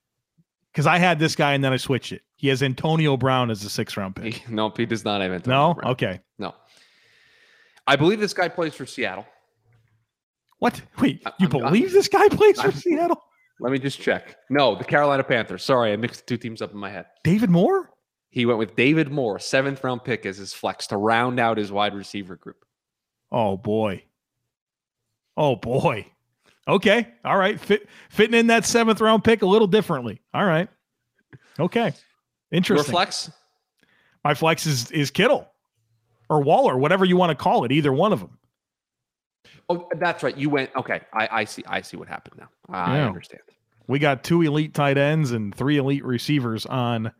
because 0.73 0.87
I 0.87 0.97
had 0.97 1.19
this 1.19 1.35
guy 1.35 1.53
and 1.53 1.63
then 1.63 1.71
I 1.71 1.77
switched 1.77 2.13
it. 2.13 2.23
He 2.35 2.47
has 2.47 2.63
Antonio 2.63 3.15
Brown 3.15 3.51
as 3.51 3.63
a 3.63 3.69
six 3.69 3.95
round 3.95 4.15
pick. 4.15 4.41
He, 4.47 4.53
no, 4.53 4.71
he 4.75 4.87
does 4.87 5.05
not 5.05 5.21
have 5.21 5.31
Antonio 5.31 5.43
Brown. 5.43 5.69
No? 5.69 5.73
Brown. 5.73 5.91
Okay. 5.91 6.19
No. 6.39 6.55
I 7.87 7.95
believe 7.95 8.19
this 8.19 8.33
guy 8.33 8.49
plays 8.49 8.75
for 8.75 8.85
Seattle. 8.85 9.25
What? 10.59 10.81
Wait, 10.99 11.21
you 11.39 11.47
I'm- 11.47 11.55
I'm- 11.63 11.71
believe 11.73 11.91
this 11.91 12.07
guy 12.07 12.27
plays 12.29 12.57
for 12.59 12.67
I'm- 12.67 12.71
Seattle? 12.77 13.23
Let 13.59 13.71
me 13.71 13.79
just 13.79 13.99
check. 13.99 14.37
No, 14.51 14.75
the 14.75 14.83
Carolina 14.83 15.23
Panthers. 15.23 15.63
Sorry, 15.63 15.91
I 15.91 15.95
mixed 15.95 16.21
the 16.21 16.25
two 16.27 16.37
teams 16.37 16.61
up 16.61 16.71
in 16.73 16.77
my 16.77 16.89
head. 16.91 17.07
David 17.23 17.49
Moore? 17.49 17.91
He 18.29 18.45
went 18.45 18.59
with 18.59 18.75
David 18.75 19.09
Moore, 19.09 19.39
seventh 19.39 19.83
round 19.83 20.03
pick 20.03 20.25
as 20.27 20.37
his 20.37 20.53
flex 20.53 20.85
to 20.87 20.97
round 20.97 21.39
out 21.39 21.57
his 21.57 21.71
wide 21.71 21.95
receiver 21.95 22.35
group. 22.35 22.63
Oh 23.31 23.57
boy. 23.57 24.03
Oh 25.35 25.55
boy. 25.55 26.05
Okay. 26.67 27.07
All 27.25 27.37
right. 27.37 27.59
Fit, 27.59 27.87
fitting 28.09 28.37
in 28.37 28.47
that 28.47 28.65
seventh 28.65 28.99
round 29.01 29.23
pick 29.23 29.41
a 29.41 29.45
little 29.47 29.67
differently. 29.67 30.21
All 30.33 30.45
right. 30.45 30.67
Okay. 31.59 31.85
Your 31.85 31.93
Interesting. 32.51 32.91
flex? 32.91 33.31
My 34.23 34.33
flex 34.33 34.65
is 34.67 34.91
is 34.91 35.09
Kittle 35.09 35.49
or 36.29 36.41
Waller, 36.41 36.77
whatever 36.77 37.05
you 37.05 37.17
want 37.17 37.29
to 37.31 37.35
call 37.35 37.63
it. 37.63 37.71
Either 37.71 37.91
one 37.93 38.13
of 38.13 38.19
them. 38.19 38.37
Oh, 39.69 39.87
that's 39.99 40.23
right. 40.23 40.35
You 40.37 40.49
went. 40.49 40.69
Okay, 40.75 41.01
I, 41.13 41.27
I 41.31 41.43
see. 41.45 41.63
I 41.67 41.81
see 41.81 41.97
what 41.97 42.07
happened 42.07 42.39
now. 42.39 42.49
I 42.69 42.97
Yeah. 42.97 43.07
understand. 43.07 43.41
We 43.87 43.99
got 43.99 44.23
two 44.23 44.41
elite 44.41 44.73
tight 44.73 44.97
ends 44.97 45.31
and 45.31 45.53
three 45.55 45.77
elite 45.77 46.03
receivers 46.03 46.65
on 46.65 47.11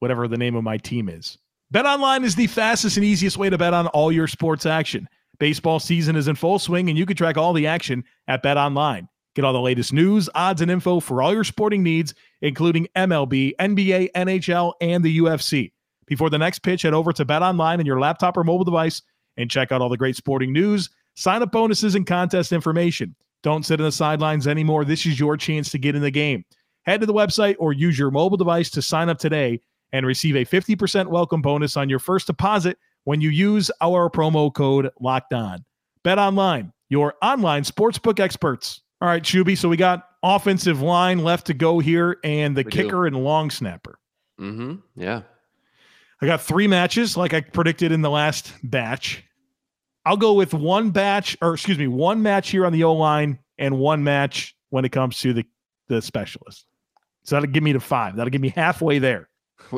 whatever 0.00 0.26
the 0.28 0.38
name 0.38 0.54
of 0.54 0.64
my 0.64 0.78
team 0.78 1.08
is. 1.08 1.36
Bet 1.70 1.84
online 1.84 2.24
is 2.24 2.34
the 2.34 2.46
fastest 2.46 2.96
and 2.96 3.04
easiest 3.04 3.36
way 3.36 3.50
to 3.50 3.58
bet 3.58 3.74
on 3.74 3.88
all 3.88 4.10
your 4.10 4.26
sports 4.26 4.64
action. 4.64 5.06
Baseball 5.38 5.78
season 5.78 6.16
is 6.16 6.26
in 6.26 6.34
full 6.34 6.58
swing, 6.58 6.88
and 6.88 6.98
you 6.98 7.04
can 7.04 7.16
track 7.16 7.36
all 7.36 7.52
the 7.52 7.66
action 7.66 8.04
at 8.26 8.42
Bet 8.42 8.56
Online. 8.56 9.08
Get 9.34 9.44
all 9.44 9.52
the 9.52 9.60
latest 9.60 9.92
news, 9.92 10.28
odds, 10.34 10.62
and 10.62 10.70
info 10.70 10.98
for 10.98 11.22
all 11.22 11.32
your 11.32 11.44
sporting 11.44 11.82
needs, 11.82 12.14
including 12.40 12.88
MLB, 12.96 13.52
NBA, 13.60 14.10
NHL, 14.16 14.72
and 14.80 15.04
the 15.04 15.18
UFC. 15.18 15.72
Before 16.08 16.30
the 16.30 16.38
next 16.38 16.60
pitch, 16.60 16.82
head 16.82 16.94
over 16.94 17.12
to 17.12 17.24
Bet 17.24 17.42
Online 17.42 17.80
on 17.80 17.86
your 17.86 18.00
laptop 18.00 18.36
or 18.36 18.44
mobile 18.44 18.64
device 18.64 19.02
and 19.36 19.50
check 19.50 19.70
out 19.70 19.80
all 19.80 19.88
the 19.88 19.96
great 19.96 20.16
sporting 20.16 20.52
news, 20.52 20.90
sign 21.14 21.42
up 21.42 21.52
bonuses, 21.52 21.94
and 21.94 22.06
contest 22.06 22.50
information. 22.52 23.14
Don't 23.42 23.64
sit 23.64 23.80
on 23.80 23.84
the 23.84 23.92
sidelines 23.92 24.48
anymore. 24.48 24.84
This 24.84 25.06
is 25.06 25.20
your 25.20 25.36
chance 25.36 25.70
to 25.70 25.78
get 25.78 25.94
in 25.94 26.02
the 26.02 26.10
game. 26.10 26.44
Head 26.84 27.00
to 27.00 27.06
the 27.06 27.14
website 27.14 27.56
or 27.58 27.72
use 27.72 27.98
your 27.98 28.10
mobile 28.10 28.36
device 28.38 28.70
to 28.70 28.82
sign 28.82 29.08
up 29.08 29.18
today 29.18 29.60
and 29.92 30.04
receive 30.06 30.34
a 30.34 30.44
50% 30.44 31.06
welcome 31.06 31.40
bonus 31.42 31.76
on 31.76 31.88
your 31.88 31.98
first 31.98 32.26
deposit 32.26 32.78
when 33.04 33.20
you 33.20 33.30
use 33.30 33.70
our 33.80 34.10
promo 34.10 34.52
code 34.52 34.90
locked 35.00 35.32
on. 35.32 35.64
Bet 36.02 36.18
online, 36.18 36.72
your 36.88 37.14
online 37.22 37.62
sportsbook 37.62 38.18
experts. 38.18 38.80
All 39.00 39.08
right, 39.08 39.22
Shuby. 39.22 39.56
So 39.56 39.68
we 39.68 39.76
got 39.76 40.04
offensive 40.22 40.80
line 40.82 41.18
left 41.18 41.46
to 41.46 41.54
go 41.54 41.78
here 41.78 42.18
and 42.24 42.56
the 42.56 42.64
We 42.64 42.70
do. 42.70 42.82
kicker 42.82 43.06
and 43.06 43.16
long 43.22 43.50
snapper. 43.50 43.98
Mm-hmm. 44.40 44.76
Yeah. 44.96 45.22
I 46.20 46.26
got 46.26 46.40
three 46.40 46.66
matches 46.66 47.16
like 47.16 47.32
I 47.32 47.40
predicted 47.40 47.92
in 47.92 48.02
the 48.02 48.10
last 48.10 48.52
batch. 48.62 49.24
I'll 50.04 50.16
go 50.16 50.32
with 50.32 50.54
one 50.54 50.90
batch, 50.90 51.36
or 51.42 51.54
excuse 51.54 51.78
me, 51.78 51.86
one 51.86 52.22
match 52.22 52.50
here 52.50 52.66
on 52.66 52.72
the 52.72 52.84
O 52.84 52.94
line 52.94 53.38
and 53.58 53.78
one 53.78 54.02
match 54.02 54.56
when 54.70 54.84
it 54.84 54.90
comes 54.90 55.18
to 55.20 55.32
the, 55.32 55.44
the 55.88 56.02
specialist. 56.02 56.66
So 57.24 57.36
that'll 57.36 57.50
give 57.50 57.62
me 57.62 57.72
to 57.72 57.80
five. 57.80 58.16
That'll 58.16 58.30
give 58.30 58.40
me 58.40 58.48
halfway 58.48 58.98
there. 58.98 59.28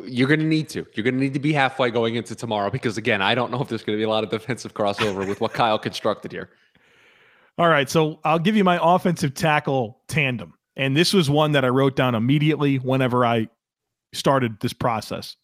You're 0.04 0.28
going 0.28 0.40
to 0.40 0.47
need 0.47 0.68
to. 0.70 0.87
You're 0.94 1.04
going 1.04 1.14
to 1.14 1.20
need 1.20 1.35
to 1.35 1.40
be 1.40 1.52
halfway 1.52 1.90
going 1.90 2.14
into 2.14 2.35
tomorrow 2.35 2.70
because, 2.70 2.97
again, 2.97 3.23
I 3.23 3.35
don't 3.35 3.50
know 3.50 3.61
if 3.61 3.68
there's 3.68 3.82
going 3.82 3.97
to 3.97 4.00
be 4.00 4.04
a 4.04 4.09
lot 4.09 4.23
of 4.23 4.30
defensive 4.30 4.73
crossover 4.73 5.26
with 5.26 5.40
what 5.40 5.52
Kyle 5.52 5.78
constructed 5.78 6.30
here. 6.30 6.50
All 7.59 7.68
right. 7.68 7.90
So 7.90 8.20
I'll 8.25 8.38
give 8.38 8.56
you 8.56 8.62
my 8.62 8.78
offensive 8.80 9.35
tackle 9.35 10.00
tandem. 10.06 10.54
And 10.76 10.97
this 10.97 11.12
was 11.12 11.28
one 11.28 11.52
that 11.52 11.64
I 11.64 11.68
wrote 11.68 11.96
down 11.96 12.14
immediately 12.14 12.76
whenever 12.76 13.26
I 13.26 13.48
started 14.12 14.61
this 14.61 14.72
process. 14.72 15.37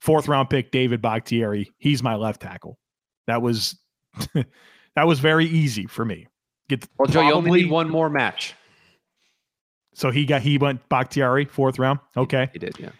Fourth 0.00 0.28
round 0.28 0.48
pick, 0.48 0.70
David 0.70 1.02
Bakhtiari. 1.02 1.70
He's 1.78 2.02
my 2.02 2.14
left 2.14 2.40
tackle. 2.40 2.78
That 3.26 3.42
was 3.42 3.78
that 4.34 5.06
was 5.06 5.20
very 5.20 5.46
easy 5.46 5.86
for 5.86 6.04
me. 6.04 6.26
Get 6.68 6.86
Well, 6.98 7.08
Joe, 7.08 7.22
you 7.22 7.32
only 7.32 7.62
need 7.62 7.70
one 7.70 7.88
more 7.88 8.08
match. 8.08 8.54
So 9.94 10.10
he 10.10 10.24
got 10.24 10.42
he 10.42 10.56
went 10.56 10.88
Bakhtiari, 10.88 11.44
fourth 11.46 11.78
round. 11.78 12.00
Okay. 12.16 12.48
He 12.52 12.58
did, 12.58 12.78
yeah. 12.78 12.90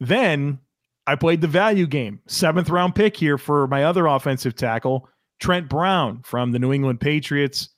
Then 0.00 0.58
I 1.06 1.14
played 1.14 1.40
the 1.40 1.48
value 1.48 1.86
game. 1.86 2.20
Seventh 2.26 2.70
round 2.70 2.94
pick 2.94 3.16
here 3.16 3.38
for 3.38 3.66
my 3.68 3.84
other 3.84 4.06
offensive 4.06 4.56
tackle, 4.56 5.08
Trent 5.40 5.68
Brown 5.68 6.22
from 6.22 6.52
the 6.52 6.58
New 6.58 6.72
England 6.72 7.00
Patriots. 7.00 7.70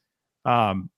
Um, 0.45 0.91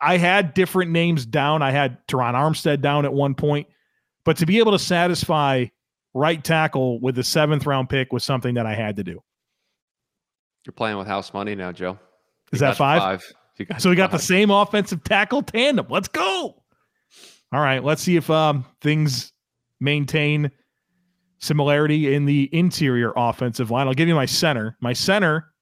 I 0.00 0.16
had 0.16 0.54
different 0.54 0.90
names 0.90 1.26
down. 1.26 1.62
I 1.62 1.70
had 1.70 2.06
Terron 2.06 2.34
Armstead 2.34 2.80
down 2.80 3.04
at 3.04 3.12
one 3.12 3.34
point, 3.34 3.66
but 4.24 4.36
to 4.38 4.46
be 4.46 4.58
able 4.58 4.72
to 4.72 4.78
satisfy 4.78 5.66
right 6.16 6.42
tackle 6.42 6.98
with 7.00 7.14
the 7.14 7.22
seventh 7.22 7.66
round 7.66 7.88
pick 7.88 8.12
was 8.12 8.24
something 8.24 8.54
that 8.54 8.66
I 8.66 8.74
had 8.74 8.96
to 8.96 9.04
do. 9.04 9.22
You're 10.64 10.72
playing 10.72 10.96
with 10.98 11.06
house 11.06 11.32
money 11.32 11.54
now, 11.54 11.70
Joe. 11.72 11.98
Is 12.52 12.60
You 12.60 12.66
that 12.66 12.70
got 12.70 12.76
five? 12.76 13.34
Got 13.68 13.80
So 13.80 13.90
we 13.90 13.96
got 13.96 14.10
the 14.10 14.18
same 14.18 14.50
offensive 14.50 15.04
tackle 15.04 15.42
tandem. 15.42 15.86
Let's 15.88 16.08
go. 16.08 16.62
All 17.52 17.60
right, 17.60 17.82
let's 17.82 18.02
see 18.02 18.16
if 18.16 18.28
um, 18.28 18.64
things 18.80 19.32
maintain 19.80 20.50
similarity 21.38 22.14
in 22.14 22.24
the 22.24 22.48
interior 22.52 23.12
offensive 23.16 23.70
line. 23.70 23.86
I'll 23.86 23.94
give 23.94 24.08
you 24.08 24.14
my 24.14 24.26
center. 24.26 24.76
My 24.80 24.92
center, 24.92 25.52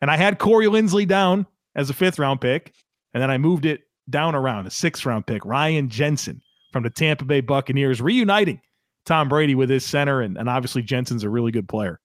and 0.00 0.10
I 0.10 0.16
had 0.16 0.38
Corey 0.38 0.66
Linsley 0.66 1.08
down 1.08 1.46
as 1.74 1.90
a 1.90 1.94
fifth 1.94 2.18
round 2.18 2.40
pick, 2.40 2.72
and 3.14 3.22
then 3.22 3.30
I 3.30 3.38
moved 3.38 3.66
it 3.66 3.80
down 4.08 4.34
around 4.34 4.66
a 4.66 4.70
sixth 4.70 5.04
round 5.04 5.26
pick. 5.26 5.44
Ryan 5.44 5.88
Jensen 5.88 6.40
from 6.72 6.82
the 6.82 6.90
Tampa 6.90 7.24
Bay 7.24 7.40
Buccaneers 7.40 8.00
reuniting 8.00 8.60
Tom 9.08 9.28
Brady 9.28 9.54
with 9.54 9.70
his 9.70 9.84
center, 9.84 10.20
and, 10.20 10.36
and 10.36 10.48
obviously 10.48 10.82
Jensen's 10.82 11.24
a 11.24 11.28
really 11.30 11.50
good 11.50 11.68
player. 11.68 11.98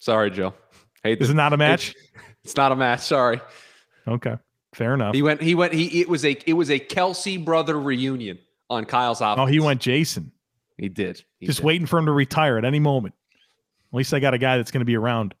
Sorry, 0.00 0.30
Joe. 0.30 0.52
Hate 1.02 1.12
Is 1.14 1.18
this. 1.20 1.28
is 1.30 1.34
not 1.34 1.52
a 1.52 1.56
match? 1.56 1.94
It's 2.44 2.56
not 2.56 2.72
a 2.72 2.76
match. 2.76 3.00
Sorry. 3.00 3.40
Okay, 4.06 4.36
fair 4.74 4.94
enough. 4.94 5.14
He 5.14 5.22
went. 5.22 5.40
He 5.40 5.54
went. 5.54 5.72
He. 5.72 6.00
It 6.00 6.08
was 6.08 6.24
a. 6.24 6.36
It 6.46 6.54
was 6.54 6.70
a 6.70 6.78
Kelce 6.78 7.42
brother 7.44 7.78
reunion 7.78 8.38
on 8.70 8.84
Kyle's 8.84 9.20
offense. 9.20 9.40
Oh, 9.40 9.46
he 9.46 9.60
went 9.60 9.80
Jason. 9.80 10.32
He 10.76 10.88
did. 10.88 11.22
He 11.40 11.46
just 11.46 11.58
did. 11.58 11.66
waiting 11.66 11.86
for 11.86 11.98
him 11.98 12.06
to 12.06 12.12
retire 12.12 12.58
at 12.58 12.64
any 12.64 12.80
moment. 12.80 13.14
At 13.92 13.96
least 13.96 14.12
I 14.14 14.20
got 14.20 14.34
a 14.34 14.38
guy 14.38 14.56
that's 14.56 14.70
going 14.70 14.80
to 14.80 14.86
be 14.86 14.96
around. 14.96 15.34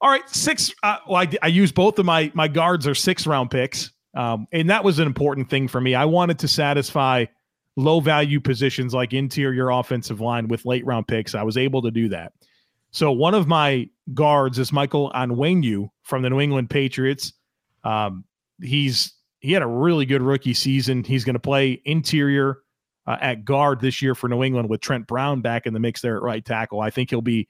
All 0.00 0.10
right, 0.10 0.28
six. 0.28 0.72
Uh, 0.82 0.98
well, 1.08 1.22
I, 1.22 1.28
I 1.42 1.48
used 1.48 1.74
both 1.74 1.98
of 1.98 2.06
my 2.06 2.30
my 2.34 2.48
guards 2.48 2.86
are 2.86 2.94
six 2.94 3.26
round 3.26 3.50
picks, 3.50 3.92
um, 4.14 4.46
and 4.52 4.70
that 4.70 4.84
was 4.84 4.98
an 4.98 5.06
important 5.06 5.48
thing 5.50 5.68
for 5.68 5.80
me. 5.80 5.94
I 5.94 6.04
wanted 6.04 6.40
to 6.40 6.48
satisfy 6.48 7.26
low 7.78 8.00
value 8.00 8.40
positions 8.40 8.92
like 8.92 9.12
interior 9.12 9.70
offensive 9.70 10.20
line 10.20 10.48
with 10.48 10.66
late 10.66 10.84
round 10.84 11.06
picks. 11.06 11.36
I 11.36 11.44
was 11.44 11.56
able 11.56 11.80
to 11.82 11.92
do 11.92 12.08
that. 12.08 12.32
So 12.90 13.12
one 13.12 13.34
of 13.34 13.46
my 13.46 13.88
guards 14.12 14.58
is 14.58 14.72
Michael 14.72 15.12
Onwenu 15.14 15.88
from 16.02 16.22
the 16.22 16.30
New 16.30 16.40
England 16.40 16.70
Patriots. 16.70 17.32
Um, 17.84 18.24
he's 18.60 19.14
he 19.38 19.52
had 19.52 19.62
a 19.62 19.66
really 19.68 20.06
good 20.06 20.22
rookie 20.22 20.54
season. 20.54 21.04
He's 21.04 21.22
going 21.22 21.34
to 21.34 21.40
play 21.40 21.80
interior 21.84 22.58
uh, 23.06 23.16
at 23.20 23.44
guard 23.44 23.80
this 23.80 24.02
year 24.02 24.16
for 24.16 24.28
New 24.28 24.42
England 24.42 24.68
with 24.68 24.80
Trent 24.80 25.06
Brown 25.06 25.40
back 25.40 25.64
in 25.64 25.72
the 25.72 25.78
mix 25.78 26.00
there 26.00 26.16
at 26.16 26.22
right 26.22 26.44
tackle. 26.44 26.80
I 26.80 26.90
think 26.90 27.10
he'll 27.10 27.20
be 27.20 27.46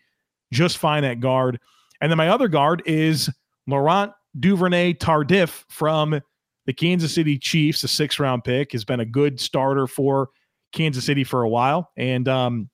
just 0.53 0.77
fine 0.77 1.05
at 1.05 1.21
guard. 1.21 1.59
And 2.03 2.13
then 2.13 2.19
my 2.19 2.29
other 2.29 2.49
guard 2.49 2.83
is 2.85 3.31
Laurent 3.67 4.13
Duvernay 4.39 4.95
Tardif 4.95 5.65
from 5.71 6.21
the 6.69 6.75
Kansas 6.75 7.15
City 7.15 7.39
Chiefs, 7.39 7.83
a 7.83 7.89
six 7.89 8.21
round 8.21 8.45
pick, 8.45 8.73
has 8.73 8.85
been 8.85 9.01
a 9.01 9.05
good 9.07 9.41
starter 9.41 9.87
for 9.87 10.29
Kansas 10.73 11.03
City 11.07 11.25
for 11.25 11.41
a 11.43 11.49
while. 11.49 11.91
And 11.97 12.29
um, 12.29 12.69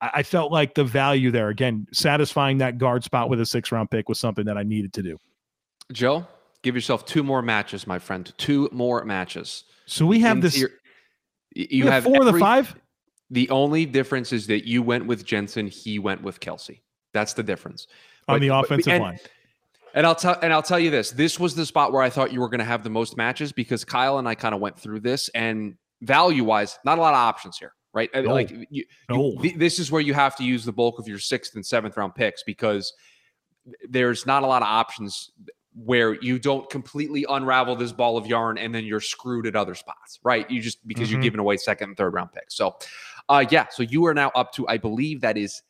I, 0.00 0.10
I 0.14 0.22
felt 0.22 0.52
like 0.52 0.72
the 0.76 0.84
value 0.84 1.32
there, 1.32 1.48
again, 1.48 1.88
satisfying 1.92 2.58
that 2.58 2.78
guard 2.78 3.02
spot 3.02 3.28
with 3.28 3.40
a 3.40 3.44
six 3.46 3.72
round 3.72 3.90
pick 3.90 4.08
was 4.08 4.20
something 4.20 4.44
that 4.44 4.56
I 4.56 4.62
needed 4.62 4.92
to 4.92 5.02
do. 5.02 5.18
Joe, 5.92 6.24
give 6.62 6.76
yourself 6.76 7.04
two 7.04 7.24
more 7.24 7.42
matches, 7.42 7.88
my 7.88 7.98
friend. 7.98 8.32
Two 8.38 8.68
more 8.70 9.04
matches. 9.04 9.64
So 9.86 10.06
we 10.06 10.20
have 10.20 10.40
this. 10.40 10.54
Interior- 10.54 10.78
y- 11.56 11.66
You 11.70 11.84
have 11.86 12.04
have 12.04 12.04
four 12.04 12.20
of 12.24 12.32
the 12.32 12.38
five. 12.38 12.76
The 13.30 13.50
only 13.50 13.84
difference 13.84 14.32
is 14.32 14.46
that 14.46 14.64
you 14.64 14.80
went 14.80 15.06
with 15.06 15.24
Jensen. 15.24 15.66
He 15.66 15.98
went 15.98 16.22
with 16.22 16.38
Kelsey. 16.38 16.84
That's 17.12 17.32
the 17.32 17.42
difference 17.42 17.88
on 18.28 18.36
But- 18.36 18.42
the 18.42 18.48
but- 18.50 18.64
offensive 18.64 18.92
and- 18.92 19.02
line. 19.02 19.18
And 19.94 20.06
I'll 20.06 20.14
tell 20.14 20.38
and 20.42 20.52
I'll 20.52 20.62
tell 20.62 20.78
you 20.78 20.90
this. 20.90 21.10
This 21.10 21.38
was 21.40 21.54
the 21.54 21.66
spot 21.66 21.92
where 21.92 22.02
I 22.02 22.10
thought 22.10 22.32
you 22.32 22.40
were 22.40 22.48
going 22.48 22.60
to 22.60 22.64
have 22.64 22.84
the 22.84 22.90
most 22.90 23.16
matches 23.16 23.52
because 23.52 23.84
Kyle 23.84 24.18
and 24.18 24.28
I 24.28 24.34
kind 24.34 24.54
of 24.54 24.60
went 24.60 24.78
through 24.78 25.00
this 25.00 25.28
and 25.30 25.74
value 26.02 26.44
wise, 26.44 26.78
not 26.84 26.98
a 26.98 27.00
lot 27.00 27.12
of 27.14 27.18
options 27.18 27.58
here, 27.58 27.72
right? 27.92 28.08
No. 28.14 28.20
Like 28.32 28.50
you, 28.50 28.66
you- 28.70 28.84
No. 29.08 29.34
th- 29.42 29.56
this 29.56 29.78
is 29.78 29.90
where 29.90 30.00
you 30.00 30.14
have 30.14 30.36
to 30.36 30.44
use 30.44 30.64
the 30.64 30.72
bulk 30.72 30.98
of 30.98 31.06
your 31.08 31.18
sixth 31.18 31.54
and 31.56 31.64
seventh 31.66 31.96
round 31.96 32.14
picks 32.14 32.42
because 32.44 32.92
there's 33.88 34.24
not 34.26 34.42
a 34.42 34.46
lot 34.46 34.62
of 34.62 34.68
options 34.68 35.30
where 35.74 36.14
you 36.22 36.38
don't 36.38 36.68
completely 36.70 37.24
unravel 37.28 37.76
this 37.76 37.92
ball 37.92 38.16
of 38.16 38.26
yarn 38.26 38.58
and 38.58 38.74
then 38.74 38.84
you're 38.84 39.00
screwed 39.00 39.46
at 39.46 39.54
other 39.54 39.74
spots, 39.74 40.18
right? 40.24 40.50
You 40.50 40.60
just 40.60 40.86
because 40.88 41.08
Mhm. 41.08 41.12
you're 41.12 41.22
giving 41.22 41.40
away 41.40 41.56
second 41.58 41.90
and 41.90 41.96
third 41.96 42.14
round 42.14 42.32
picks. 42.32 42.56
So, 42.56 42.76
uh, 43.28 43.44
yeah. 43.50 43.66
So 43.70 43.82
you 43.84 44.04
are 44.06 44.14
now 44.14 44.30
up 44.34 44.52
to, 44.54 44.66
I 44.68 44.78
believe 44.78 45.20
that 45.20 45.36
is 45.36 45.62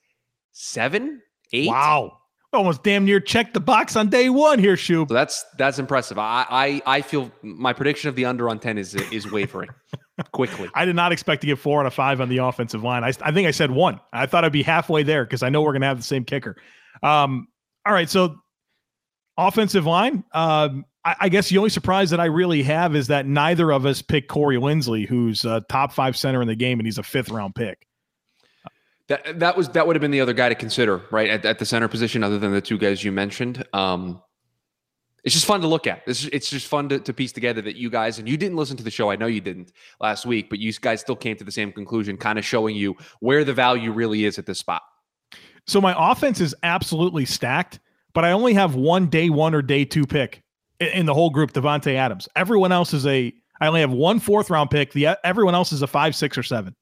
seven, 0.52 1.20
eight. 1.52 1.68
Wow. 1.68 2.19
Almost 2.52 2.82
damn 2.82 3.04
near 3.04 3.20
checked 3.20 3.54
the 3.54 3.60
box 3.60 3.94
on 3.94 4.08
day 4.08 4.28
one 4.28 4.58
here, 4.58 4.74
Shub. 4.74 5.08
So 5.08 5.14
that's 5.14 5.44
that's 5.56 5.78
impressive. 5.78 6.18
I 6.18 6.44
I 6.50 6.82
I 6.84 7.00
feel 7.00 7.30
my 7.42 7.72
prediction 7.72 8.08
of 8.08 8.16
the 8.16 8.24
under 8.24 8.48
on 8.48 8.58
ten 8.58 8.76
is 8.76 8.94
is 8.94 9.30
wavering 9.30 9.70
quickly. 10.32 10.68
I 10.74 10.84
did 10.84 10.96
not 10.96 11.12
expect 11.12 11.42
to 11.42 11.46
get 11.46 11.60
four 11.60 11.78
out 11.78 11.86
of 11.86 11.94
five 11.94 12.20
on 12.20 12.28
the 12.28 12.38
offensive 12.38 12.82
line. 12.82 13.04
I, 13.04 13.12
I 13.20 13.30
think 13.30 13.46
I 13.46 13.52
said 13.52 13.70
one. 13.70 14.00
I 14.12 14.26
thought 14.26 14.44
I'd 14.44 14.50
be 14.50 14.64
halfway 14.64 15.04
there 15.04 15.24
because 15.24 15.44
I 15.44 15.48
know 15.48 15.62
we're 15.62 15.72
going 15.72 15.82
to 15.82 15.88
have 15.88 15.98
the 15.98 16.02
same 16.02 16.24
kicker. 16.24 16.56
Um, 17.04 17.46
all 17.86 17.92
right, 17.92 18.10
so 18.10 18.36
offensive 19.36 19.86
line. 19.86 20.24
Um, 20.32 20.84
I, 21.04 21.16
I, 21.20 21.28
guess 21.28 21.48
the 21.48 21.58
only 21.58 21.70
surprise 21.70 22.10
that 22.10 22.20
I 22.20 22.26
really 22.26 22.62
have 22.64 22.94
is 22.94 23.06
that 23.06 23.26
neither 23.26 23.70
of 23.72 23.86
us 23.86 24.02
picked 24.02 24.28
Corey 24.28 24.56
Linsley, 24.56 25.06
who's 25.06 25.44
a 25.44 25.64
top 25.68 25.92
five 25.92 26.16
center 26.16 26.42
in 26.42 26.48
the 26.48 26.56
game, 26.56 26.78
and 26.78 26.86
he's 26.86 26.98
a 26.98 27.02
fifth 27.02 27.30
round 27.30 27.54
pick. 27.54 27.86
That 29.10 29.40
that 29.40 29.56
was 29.56 29.68
that 29.70 29.86
would 29.86 29.96
have 29.96 30.00
been 30.00 30.12
the 30.12 30.20
other 30.20 30.32
guy 30.32 30.48
to 30.48 30.54
consider, 30.54 31.02
right, 31.10 31.28
at, 31.28 31.44
at 31.44 31.58
the 31.58 31.66
center 31.66 31.88
position, 31.88 32.22
other 32.22 32.38
than 32.38 32.52
the 32.52 32.60
two 32.60 32.78
guys 32.78 33.02
you 33.02 33.10
mentioned. 33.10 33.66
Um, 33.72 34.22
it's 35.24 35.34
just 35.34 35.46
fun 35.46 35.60
to 35.62 35.66
look 35.66 35.88
at. 35.88 36.02
It's, 36.06 36.24
it's 36.26 36.48
just 36.48 36.68
fun 36.68 36.88
to, 36.90 37.00
to 37.00 37.12
piece 37.12 37.32
together 37.32 37.60
that 37.62 37.74
you 37.74 37.90
guys, 37.90 38.20
and 38.20 38.28
you 38.28 38.36
didn't 38.36 38.56
listen 38.56 38.76
to 38.76 38.84
the 38.84 38.90
show. 38.90 39.10
I 39.10 39.16
know 39.16 39.26
you 39.26 39.40
didn't 39.40 39.72
last 40.00 40.26
week, 40.26 40.48
but 40.48 40.60
you 40.60 40.72
guys 40.72 41.00
still 41.00 41.16
came 41.16 41.36
to 41.36 41.44
the 41.44 41.50
same 41.50 41.72
conclusion, 41.72 42.16
kind 42.16 42.38
of 42.38 42.44
showing 42.44 42.76
you 42.76 42.96
where 43.18 43.44
the 43.44 43.52
value 43.52 43.92
really 43.92 44.24
is 44.24 44.38
at 44.38 44.46
this 44.46 44.60
spot. 44.60 44.82
So 45.66 45.80
my 45.80 45.94
offense 45.98 46.40
is 46.40 46.54
absolutely 46.62 47.26
stacked, 47.26 47.80
but 48.14 48.24
I 48.24 48.30
only 48.30 48.54
have 48.54 48.76
one 48.76 49.08
day 49.08 49.28
one 49.28 49.54
or 49.56 49.60
day 49.60 49.84
two 49.84 50.06
pick 50.06 50.42
in, 50.78 50.88
in 50.88 51.06
the 51.06 51.14
whole 51.14 51.30
group, 51.30 51.52
Davante 51.52 51.96
Adams. 51.96 52.28
Everyone 52.36 52.70
else 52.70 52.94
is 52.94 53.06
a, 53.06 53.32
I 53.60 53.66
only 53.66 53.80
have 53.80 53.92
one 53.92 54.20
fourth 54.20 54.50
round 54.50 54.70
pick. 54.70 54.92
The 54.92 55.18
everyone 55.24 55.56
else 55.56 55.72
is 55.72 55.82
a 55.82 55.86
five, 55.86 56.14
six, 56.14 56.38
or 56.38 56.44
seven. 56.44 56.74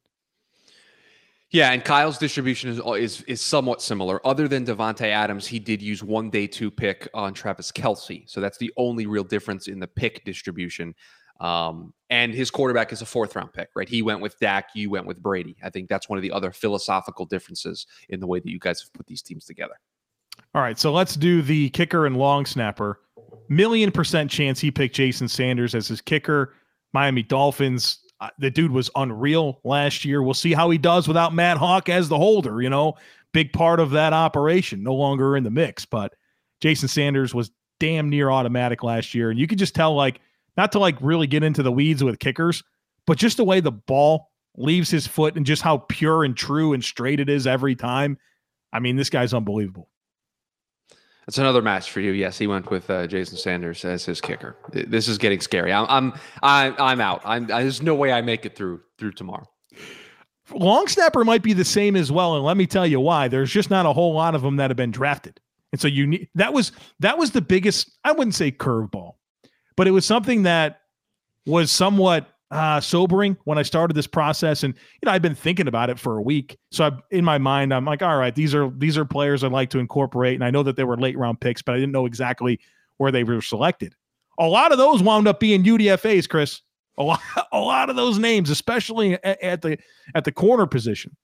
Yeah, 1.50 1.72
and 1.72 1.82
Kyle's 1.82 2.18
distribution 2.18 2.68
is 2.70 2.80
is 2.98 3.22
is 3.22 3.40
somewhat 3.40 3.80
similar. 3.80 4.24
Other 4.26 4.48
than 4.48 4.66
Davante 4.66 5.06
Adams, 5.06 5.46
he 5.46 5.58
did 5.58 5.80
use 5.80 6.02
one 6.02 6.28
day 6.28 6.46
two 6.46 6.70
pick 6.70 7.08
on 7.14 7.32
Travis 7.32 7.72
Kelce, 7.72 8.28
so 8.28 8.40
that's 8.40 8.58
the 8.58 8.72
only 8.76 9.06
real 9.06 9.24
difference 9.24 9.66
in 9.66 9.78
the 9.78 9.87
pick 9.87 10.24
distribution. 10.24 10.94
Um, 11.40 11.94
and 12.11 12.34
his 12.34 12.50
quarterback 12.50 12.92
is 12.92 13.00
a 13.00 13.06
fourth 13.06 13.34
round 13.37 13.52
pick, 13.52 13.70
right? 13.74 13.88
He 13.88 14.02
went 14.02 14.20
with 14.20 14.38
Dak, 14.40 14.70
you 14.74 14.90
went 14.90 15.06
with 15.06 15.22
Brady. 15.22 15.56
I 15.62 15.70
think 15.70 15.88
that's 15.88 16.08
one 16.08 16.18
of 16.18 16.22
the 16.22 16.32
other 16.32 16.52
philosophical 16.52 17.24
differences 17.24 17.87
in 18.08 18.20
the 18.20 18.26
way 18.26 18.40
that 18.40 18.50
you 18.50 18.58
guys 18.58 18.82
have 18.82 18.92
put 18.92 19.06
these 19.06 19.22
teams 19.22 19.44
together. 19.44 19.78
All 20.54 20.62
right, 20.62 20.78
so 20.78 20.92
let's 20.92 21.14
do 21.14 21.40
the 21.40 21.70
kicker 21.70 22.06
and 22.06 22.16
long 22.16 22.44
snapper. 22.44 23.00
Million 23.48 23.90
percent 23.90 24.30
chance 24.30 24.61
he 24.61 24.70
picked 24.70 24.94
Jason 24.94 25.28
Sanders 25.28 25.74
as 25.74 25.88
his 25.88 26.00
kicker. 26.00 26.54
Miami 26.92 27.22
Dolphins 27.22 28.00
the 28.38 28.50
dude 28.50 28.72
was 28.72 28.90
unreal 28.96 29.61
last 29.64 30.04
year. 30.04 30.22
We'll 30.22 30.35
see 30.35 30.52
how 30.52 30.70
he 30.70 30.78
does 30.78 31.07
without 31.07 31.35
Matt 31.35 31.57
Haack 31.57 31.88
as 31.88 32.09
the 32.09 32.16
holder. 32.18 32.61
You 32.61 32.70
know, 32.70 32.94
big 33.33 33.52
part 33.52 33.81
of 33.81 33.90
that 33.90 34.12
operation, 34.12 34.83
no 34.83 34.94
longer 34.94 35.37
in 35.37 35.44
the 35.44 35.50
mix. 35.50 35.85
But 35.85 36.14
Jason 36.61 36.88
Sanders 36.88 37.35
was 37.35 37.50
damn 37.81 38.09
near 38.09 38.31
automatic 38.31 38.83
last 38.83 39.14
year, 39.14 39.31
and 39.31 39.38
you 39.38 39.46
could 39.46 39.59
just 39.59 39.74
tell, 39.74 39.94
like, 39.94 40.20
not 40.57 40.72
to 40.72 40.81
like 40.81 40.96
really 41.00 41.28
get 41.28 41.44
into 41.44 41.62
the 41.62 41.70
weeds 41.70 42.02
with 42.02 42.18
kickers, 42.18 42.64
but 43.07 43.16
just 43.16 43.37
the 43.37 43.44
way 43.44 43.61
the 43.61 43.70
ball 43.70 44.31
leaves 44.57 44.90
his 44.90 45.07
foot 45.07 45.37
and 45.37 45.46
just 45.46 45.62
how 45.62 45.78
pure 45.88 46.24
and 46.24 46.37
true 46.37 46.72
and 46.72 46.85
straight 46.85 47.20
it 47.20 47.28
is 47.28 47.46
every 47.46 47.76
time. 47.76 48.18
I 48.72 48.81
mean, 48.81 48.96
this 48.96 49.09
guy's 49.09 49.33
unbelievable. 49.33 49.88
That's 51.29 51.37
another 51.37 51.61
match 51.61 51.91
for 51.91 52.01
you. 52.01 52.12
Yes, 52.12 52.38
he 52.38 52.47
went 52.47 52.71
with 52.71 52.88
uh, 52.88 53.07
Jason 53.07 53.37
Sanders 53.37 53.85
as 53.85 54.03
his 54.03 54.19
kicker. 54.19 54.57
This 54.73 55.09
is 55.09 55.19
getting 55.19 55.43
scary. 55.43 55.71
I'm 55.71 55.85
I'm 55.91 56.21
I'm, 56.43 56.75
I'm 56.79 57.01
out. 57.03 57.21
I'm, 57.23 57.53
I, 57.53 57.61
there's 57.61 57.83
no 57.83 57.95
way 57.95 58.12
I 58.12 58.23
make 58.23 58.47
it 58.47 58.57
through 58.57 58.81
through 58.97 59.12
tomorrow. 59.12 59.47
Long 60.55 60.88
snapper 60.88 61.27
might 61.27 61.43
be 61.43 61.53
the 61.53 61.67
same 61.67 61.97
as 61.97 62.11
well, 62.11 62.37
and 62.37 62.47
let 62.47 62.57
me 62.57 62.67
tell 62.67 62.87
you 62.87 62.99
why. 62.99 63.29
There's 63.29 63.51
just 63.51 63.69
not 63.69 63.85
a 63.85 63.93
whole 63.93 64.14
lot 64.14 64.35
of 64.35 64.41
them 64.41 64.57
that 64.57 64.71
have 64.71 64.79
been 64.79 64.91
drafted, 64.91 65.38
and 65.71 65.79
so 65.79 65.87
you 65.87 66.07
need 66.07 66.31
that 66.35 66.55
was 66.55 66.73
that 67.01 67.19
was 67.19 67.33
the 67.33 67.43
biggest. 67.43 67.91
I 68.05 68.12
wouldn't 68.12 68.35
say 68.35 68.51
curveball, 68.51 69.17
but 69.77 69.87
it 69.87 69.91
was 69.91 70.07
something 70.07 70.45
that 70.45 70.81
was 71.45 71.71
somewhat 71.71 72.27
uh, 72.50 72.80
sobering 72.80 73.37
when 73.44 73.58
I 73.58 73.62
started 73.62 73.94
this 73.94 74.06
process. 74.06 74.62
And 74.62 74.74
you 74.74 75.06
know, 75.06 75.12
I've 75.12 75.22
been 75.22 75.34
thinking 75.34 75.68
about 75.68 75.90
it 75.90 75.98
for 75.98 76.16
a 76.16 76.22
week. 76.22 76.58
So 76.70 76.84
I, 76.84 76.92
in 77.11 77.24
my 77.24 77.38
mind, 77.38 77.74
I'm 77.74 77.84
like, 77.84 78.02
all 78.02 78.16
right, 78.16 78.34
these 78.34 78.54
are 78.54 78.70
these 78.76 78.96
are 78.96 79.04
players 79.04 79.44
I'd 79.44 79.52
like 79.52 79.70
to 79.70 79.78
incorporate. 79.78 80.34
And 80.34 80.44
I 80.44 80.50
know 80.50 80.62
that 80.62 80.76
they 80.76 80.84
were 80.84 80.96
late 80.96 81.18
round 81.18 81.40
picks, 81.40 81.62
but 81.62 81.74
I 81.74 81.78
didn't 81.78 81.92
know 81.92 82.06
exactly 82.06 82.58
where 82.96 83.12
they 83.12 83.24
were 83.24 83.42
selected. 83.42 83.94
A 84.38 84.46
lot 84.46 84.72
of 84.72 84.78
those 84.78 85.02
wound 85.02 85.28
up 85.28 85.40
being 85.40 85.64
UDFA's, 85.64 86.26
Chris. 86.26 86.62
A 86.96 87.02
lot, 87.02 87.20
a 87.52 87.61
lot 87.61 87.90
of 87.90 87.96
those 87.96 88.18
names, 88.18 88.50
especially 88.50 89.14
at, 89.24 89.42
at 89.42 89.62
the 89.62 89.78
at 90.14 90.24
the 90.24 90.32
corner 90.32 90.66
position. 90.66 91.16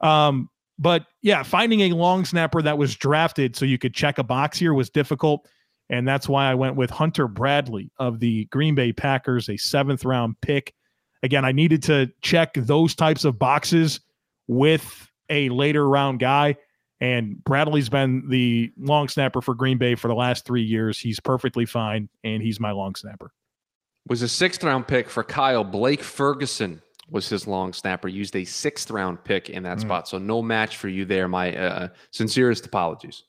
Um, 0.00 0.48
but 0.78 1.06
yeah, 1.22 1.42
finding 1.42 1.80
a 1.80 1.92
long 1.92 2.24
snapper 2.24 2.62
that 2.62 2.78
was 2.78 2.94
drafted 2.94 3.56
so 3.56 3.64
you 3.64 3.78
could 3.78 3.94
check 3.94 4.18
a 4.18 4.22
box 4.22 4.58
here 4.58 4.74
was 4.74 4.90
difficult. 4.90 5.48
And 5.90 6.06
that's 6.06 6.28
why 6.28 6.50
I 6.50 6.54
went 6.54 6.76
with 6.76 6.90
Hunter 6.90 7.28
Bradley 7.28 7.90
of 7.98 8.20
the 8.20 8.44
Green 8.46 8.74
Bay 8.74 8.92
Packers, 8.92 9.48
a 9.48 9.56
seventh 9.56 10.04
round 10.04 10.40
pick. 10.40 10.74
Again, 11.22 11.44
I 11.44 11.52
needed 11.52 11.82
to 11.84 12.10
check 12.20 12.54
those 12.54 12.94
types 12.94 13.24
of 13.24 13.38
boxes 13.38 14.00
with 14.46 15.10
a 15.30 15.48
later 15.48 15.88
round 15.88 16.20
guy. 16.20 16.56
And 17.00 17.42
Bradley's 17.44 17.88
been 17.88 18.28
the 18.28 18.72
long 18.76 19.08
snapper 19.08 19.40
for 19.40 19.54
Green 19.54 19.78
Bay 19.78 19.94
for 19.94 20.08
the 20.08 20.14
last 20.14 20.44
three 20.44 20.62
years. 20.62 20.98
He's 20.98 21.20
perfectly 21.20 21.64
fine, 21.64 22.08
and 22.24 22.42
he's 22.42 22.58
my 22.58 22.72
long 22.72 22.96
snapper. 22.96 23.32
Was 24.08 24.22
a 24.22 24.28
sixth 24.28 24.64
round 24.64 24.88
pick 24.88 25.08
for 25.08 25.22
Kyle. 25.22 25.64
Blake 25.64 26.02
Ferguson 26.02 26.82
was 27.08 27.28
his 27.28 27.46
long 27.46 27.72
snapper. 27.72 28.08
Used 28.08 28.34
a 28.34 28.44
sixth 28.44 28.90
round 28.90 29.22
pick 29.22 29.48
in 29.48 29.62
that 29.62 29.78
mm. 29.78 29.82
spot. 29.82 30.08
So 30.08 30.18
no 30.18 30.42
match 30.42 30.76
for 30.76 30.88
you 30.88 31.04
there. 31.04 31.28
My 31.28 31.56
uh, 31.56 31.88
sincerest 32.10 32.66
apologies. 32.66 33.24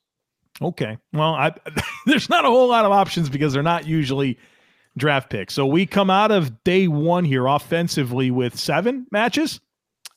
Okay. 0.61 0.97
Well, 1.13 1.33
I, 1.35 1.53
there's 2.05 2.29
not 2.29 2.45
a 2.45 2.49
whole 2.49 2.67
lot 2.67 2.85
of 2.85 2.91
options 2.91 3.29
because 3.29 3.53
they're 3.53 3.63
not 3.63 3.87
usually 3.87 4.37
draft 4.97 5.29
picks. 5.29 5.53
So 5.53 5.65
we 5.65 5.85
come 5.85 6.09
out 6.09 6.31
of 6.31 6.63
day 6.63 6.87
one 6.87 7.25
here 7.25 7.47
offensively 7.47 8.31
with 8.31 8.57
seven 8.57 9.07
matches. 9.11 9.59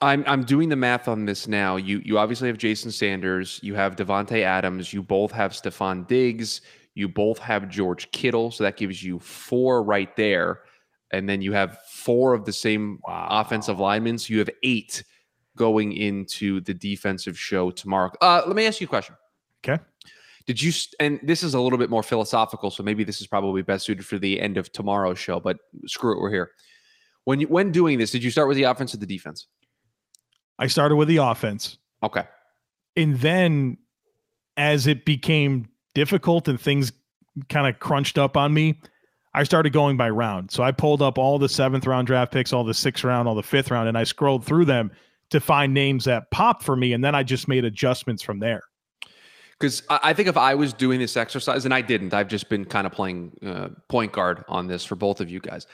I'm 0.00 0.24
I'm 0.26 0.42
doing 0.42 0.68
the 0.68 0.76
math 0.76 1.06
on 1.06 1.26
this 1.26 1.46
now. 1.46 1.76
You 1.76 2.02
you 2.04 2.18
obviously 2.18 2.48
have 2.48 2.58
Jason 2.58 2.90
Sanders, 2.90 3.60
you 3.62 3.74
have 3.76 3.94
Davante 3.94 4.42
Adams, 4.42 4.92
you 4.92 5.00
both 5.00 5.30
have 5.30 5.52
Stefon 5.52 6.08
Diggs, 6.08 6.60
you 6.94 7.08
both 7.08 7.38
have 7.38 7.68
George 7.68 8.10
Kittle, 8.10 8.50
so 8.50 8.64
that 8.64 8.76
gives 8.76 9.02
you 9.02 9.20
four 9.20 9.84
right 9.84 10.14
there, 10.16 10.62
and 11.12 11.28
then 11.28 11.40
you 11.40 11.52
have 11.52 11.78
four 11.88 12.34
of 12.34 12.44
the 12.44 12.52
same 12.52 12.98
wow. 13.06 13.28
offensive 13.30 13.78
linemen. 13.78 14.18
So 14.18 14.32
you 14.32 14.40
have 14.40 14.50
eight 14.64 15.04
going 15.56 15.92
into 15.92 16.60
the 16.62 16.74
defensive 16.74 17.38
show 17.38 17.70
tomorrow. 17.70 18.10
Uh, 18.20 18.42
let 18.44 18.56
me 18.56 18.66
ask 18.66 18.80
you 18.80 18.86
a 18.86 18.88
question. 18.88 19.14
Okay. 19.64 19.80
Did 20.46 20.60
you, 20.60 20.72
and 20.98 21.20
this 21.22 21.42
is 21.42 21.54
a 21.54 21.60
little 21.60 21.78
bit 21.78 21.90
more 21.90 22.02
philosophical, 22.02 22.70
so 22.70 22.82
maybe 22.82 23.04
this 23.04 23.20
is 23.20 23.26
probably 23.26 23.62
best 23.62 23.86
suited 23.86 24.04
for 24.04 24.18
the 24.18 24.40
end 24.40 24.56
of 24.56 24.72
tomorrow's 24.72 25.18
show, 25.18 25.40
but 25.40 25.58
screw 25.86 26.12
it, 26.12 26.20
we're 26.20 26.30
here. 26.30 26.50
When 27.24 27.40
you, 27.40 27.46
when 27.46 27.70
doing 27.70 27.98
this, 27.98 28.10
did 28.10 28.24
you 28.24 28.30
start 28.30 28.48
with 28.48 28.56
the 28.56 28.64
offense 28.64 28.94
or 28.94 28.96
the 28.96 29.06
defense? 29.06 29.46
I 30.58 30.66
started 30.66 30.96
with 30.96 31.08
the 31.08 31.18
offense. 31.18 31.78
Okay. 32.02 32.24
And 32.96 33.18
then 33.20 33.78
as 34.56 34.86
it 34.86 35.04
became 35.04 35.68
difficult 35.94 36.48
and 36.48 36.60
things 36.60 36.92
kind 37.48 37.66
of 37.66 37.78
crunched 37.78 38.18
up 38.18 38.36
on 38.36 38.52
me, 38.52 38.80
I 39.34 39.44
started 39.44 39.72
going 39.72 39.96
by 39.96 40.10
round. 40.10 40.50
So 40.50 40.62
I 40.62 40.72
pulled 40.72 41.00
up 41.00 41.16
all 41.16 41.38
the 41.38 41.48
seventh 41.48 41.86
round 41.86 42.06
draft 42.06 42.32
picks, 42.32 42.52
all 42.52 42.64
the 42.64 42.74
sixth 42.74 43.04
round, 43.04 43.28
all 43.28 43.34
the 43.34 43.42
fifth 43.42 43.70
round, 43.70 43.88
and 43.88 43.96
I 43.96 44.04
scrolled 44.04 44.44
through 44.44 44.66
them 44.66 44.90
to 45.30 45.40
find 45.40 45.72
names 45.72 46.04
that 46.04 46.30
popped 46.30 46.62
for 46.62 46.76
me. 46.76 46.92
And 46.92 47.02
then 47.02 47.14
I 47.14 47.22
just 47.22 47.48
made 47.48 47.64
adjustments 47.64 48.22
from 48.22 48.40
there 48.40 48.62
because 49.62 49.80
I 49.88 50.12
think 50.12 50.28
if 50.28 50.36
I 50.36 50.56
was 50.56 50.72
doing 50.72 50.98
this 50.98 51.16
exercise, 51.16 51.64
and 51.64 51.72
I 51.72 51.82
didn't, 51.82 52.12
I've 52.12 52.26
just 52.26 52.48
been 52.48 52.64
kind 52.64 52.84
of 52.84 52.92
playing 52.92 53.30
uh, 53.46 53.68
point 53.88 54.10
guard 54.10 54.44
on 54.48 54.66
this 54.66 54.84
for 54.84 54.96
both 54.96 55.20
of 55.20 55.30
you 55.30 55.38
guys. 55.38 55.68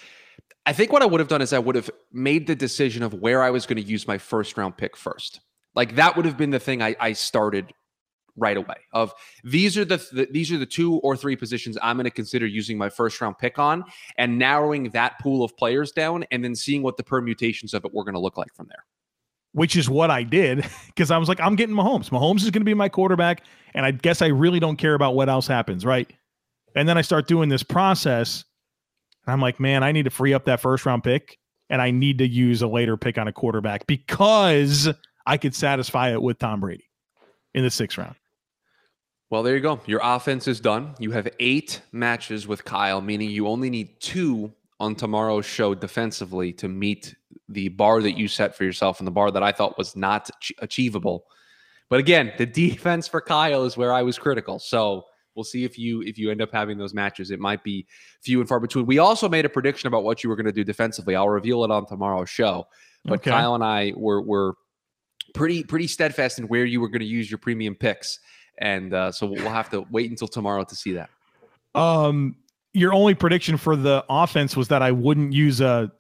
I 0.66 0.74
think 0.74 0.92
what 0.92 1.00
I 1.00 1.06
would 1.06 1.20
have 1.20 1.28
done 1.28 1.40
is 1.40 1.54
I 1.54 1.58
would 1.58 1.74
have 1.74 1.88
made 2.12 2.46
the 2.46 2.54
decision 2.54 3.02
of 3.02 3.14
where 3.14 3.42
I 3.42 3.48
was 3.48 3.64
going 3.64 3.82
to 3.82 3.82
use 3.82 4.06
my 4.06 4.18
first 4.18 4.58
round 4.58 4.76
pick 4.76 4.94
first. 4.94 5.40
Like 5.74 5.94
that 5.94 6.16
would 6.16 6.26
have 6.26 6.36
been 6.36 6.50
the 6.50 6.58
thing 6.58 6.82
I, 6.82 6.96
I 7.00 7.14
started 7.14 7.72
right 8.36 8.58
away. 8.58 8.76
Of 8.92 9.14
these 9.42 9.78
are 9.78 9.86
the, 9.86 9.96
the 10.12 10.28
these 10.30 10.52
are 10.52 10.58
the 10.58 10.66
two 10.66 10.96
or 10.96 11.16
three 11.16 11.34
positions 11.34 11.78
I'm 11.80 11.96
going 11.96 12.04
to 12.04 12.10
consider 12.10 12.46
using 12.46 12.76
my 12.76 12.90
first 12.90 13.18
round 13.22 13.38
pick 13.38 13.58
on, 13.58 13.84
and 14.18 14.38
narrowing 14.38 14.90
that 14.90 15.18
pool 15.20 15.42
of 15.42 15.56
players 15.56 15.92
down, 15.92 16.26
and 16.30 16.44
then 16.44 16.54
seeing 16.54 16.82
what 16.82 16.98
the 16.98 17.04
permutations 17.04 17.72
of 17.72 17.86
it 17.86 17.94
were 17.94 18.04
going 18.04 18.14
to 18.14 18.20
look 18.20 18.36
like 18.36 18.54
from 18.54 18.66
there 18.68 18.84
which 19.52 19.76
is 19.76 19.88
what 19.88 20.10
I 20.10 20.22
did 20.22 20.66
because 20.86 21.10
I 21.10 21.18
was 21.18 21.28
like, 21.28 21.40
I'm 21.40 21.56
getting 21.56 21.74
Mahomes. 21.74 22.10
Mahomes 22.10 22.42
is 22.42 22.50
going 22.50 22.60
to 22.60 22.64
be 22.64 22.74
my 22.74 22.88
quarterback. 22.88 23.44
And 23.74 23.84
I 23.84 23.90
guess 23.90 24.22
I 24.22 24.28
really 24.28 24.60
don't 24.60 24.76
care 24.76 24.94
about 24.94 25.14
what 25.14 25.28
else 25.28 25.46
happens. 25.46 25.84
Right. 25.84 26.10
And 26.74 26.88
then 26.88 26.98
I 26.98 27.02
start 27.02 27.26
doing 27.26 27.48
this 27.48 27.62
process. 27.62 28.44
And 29.26 29.32
I'm 29.32 29.40
like, 29.40 29.60
man, 29.60 29.82
I 29.82 29.92
need 29.92 30.04
to 30.04 30.10
free 30.10 30.34
up 30.34 30.44
that 30.46 30.60
first 30.60 30.86
round 30.86 31.04
pick. 31.04 31.38
And 31.70 31.82
I 31.82 31.90
need 31.90 32.18
to 32.18 32.26
use 32.26 32.62
a 32.62 32.66
later 32.66 32.96
pick 32.96 33.18
on 33.18 33.28
a 33.28 33.32
quarterback 33.32 33.86
because 33.86 34.88
I 35.26 35.36
could 35.36 35.54
satisfy 35.54 36.12
it 36.12 36.22
with 36.22 36.38
Tom 36.38 36.60
Brady 36.60 36.88
in 37.54 37.62
the 37.62 37.70
sixth 37.70 37.98
round. 37.98 38.14
Well, 39.30 39.42
there 39.42 39.54
you 39.54 39.60
go. 39.60 39.78
Your 39.84 40.00
offense 40.02 40.48
is 40.48 40.58
done. 40.58 40.94
You 40.98 41.10
have 41.10 41.28
eight 41.38 41.82
matches 41.92 42.46
with 42.46 42.64
Kyle, 42.64 43.02
meaning 43.02 43.28
you 43.28 43.46
only 43.46 43.68
need 43.68 44.00
two 44.00 44.54
on 44.80 44.94
tomorrow's 44.94 45.44
show 45.44 45.74
defensively 45.74 46.52
to 46.54 46.68
meet 46.68 47.14
the 47.48 47.68
bar 47.68 48.02
that 48.02 48.18
you 48.18 48.28
set 48.28 48.56
for 48.56 48.64
yourself 48.64 49.00
and 49.00 49.06
the 49.06 49.12
bar 49.12 49.30
that 49.30 49.42
I 49.42 49.52
thought 49.52 49.78
was 49.78 49.96
not 49.96 50.30
achievable. 50.58 51.24
But 51.88 52.00
again, 52.00 52.32
the 52.36 52.46
defense 52.46 53.08
for 53.08 53.20
Kyle 53.20 53.64
is 53.64 53.76
where 53.76 53.92
I 53.92 54.02
was 54.02 54.18
critical. 54.18 54.58
So 54.58 55.04
we'll 55.34 55.44
see 55.44 55.64
if 55.64 55.78
you 55.78 56.02
if 56.02 56.18
you 56.18 56.30
end 56.30 56.42
up 56.42 56.50
having 56.52 56.76
those 56.76 56.92
matches. 56.92 57.30
It 57.30 57.40
might 57.40 57.64
be 57.64 57.86
few 58.20 58.40
and 58.40 58.48
far 58.48 58.60
between. 58.60 58.84
We 58.84 58.98
also 58.98 59.28
made 59.28 59.44
a 59.44 59.48
prediction 59.48 59.86
about 59.86 60.04
what 60.04 60.22
you 60.22 60.28
were 60.28 60.36
going 60.36 60.46
to 60.46 60.52
do 60.52 60.64
defensively. 60.64 61.16
I'll 61.16 61.28
reveal 61.28 61.64
it 61.64 61.70
on 61.70 61.86
tomorrow's 61.86 62.28
show. 62.28 62.66
But 63.04 63.20
okay. 63.20 63.30
Kyle 63.30 63.54
and 63.54 63.64
I 63.64 63.92
were 63.96 64.20
were 64.20 64.54
pretty 65.34 65.62
pretty 65.62 65.86
steadfast 65.86 66.38
in 66.38 66.48
where 66.48 66.64
you 66.64 66.80
were 66.80 66.88
going 66.88 67.00
to 67.00 67.06
use 67.06 67.30
your 67.30 67.38
premium 67.38 67.74
picks, 67.74 68.18
and 68.58 68.92
uh, 68.92 69.12
so 69.12 69.26
we'll 69.26 69.48
have 69.48 69.70
to 69.70 69.86
wait 69.90 70.10
until 70.10 70.28
tomorrow 70.28 70.64
to 70.64 70.74
see 70.74 70.92
that. 70.92 71.08
Um, 71.74 72.36
your 72.74 72.92
only 72.92 73.14
prediction 73.14 73.56
for 73.56 73.76
the 73.76 74.04
offense 74.08 74.56
was 74.56 74.68
that 74.68 74.82
I 74.82 74.92
wouldn't 74.92 75.32
use 75.32 75.60
a 75.60 75.90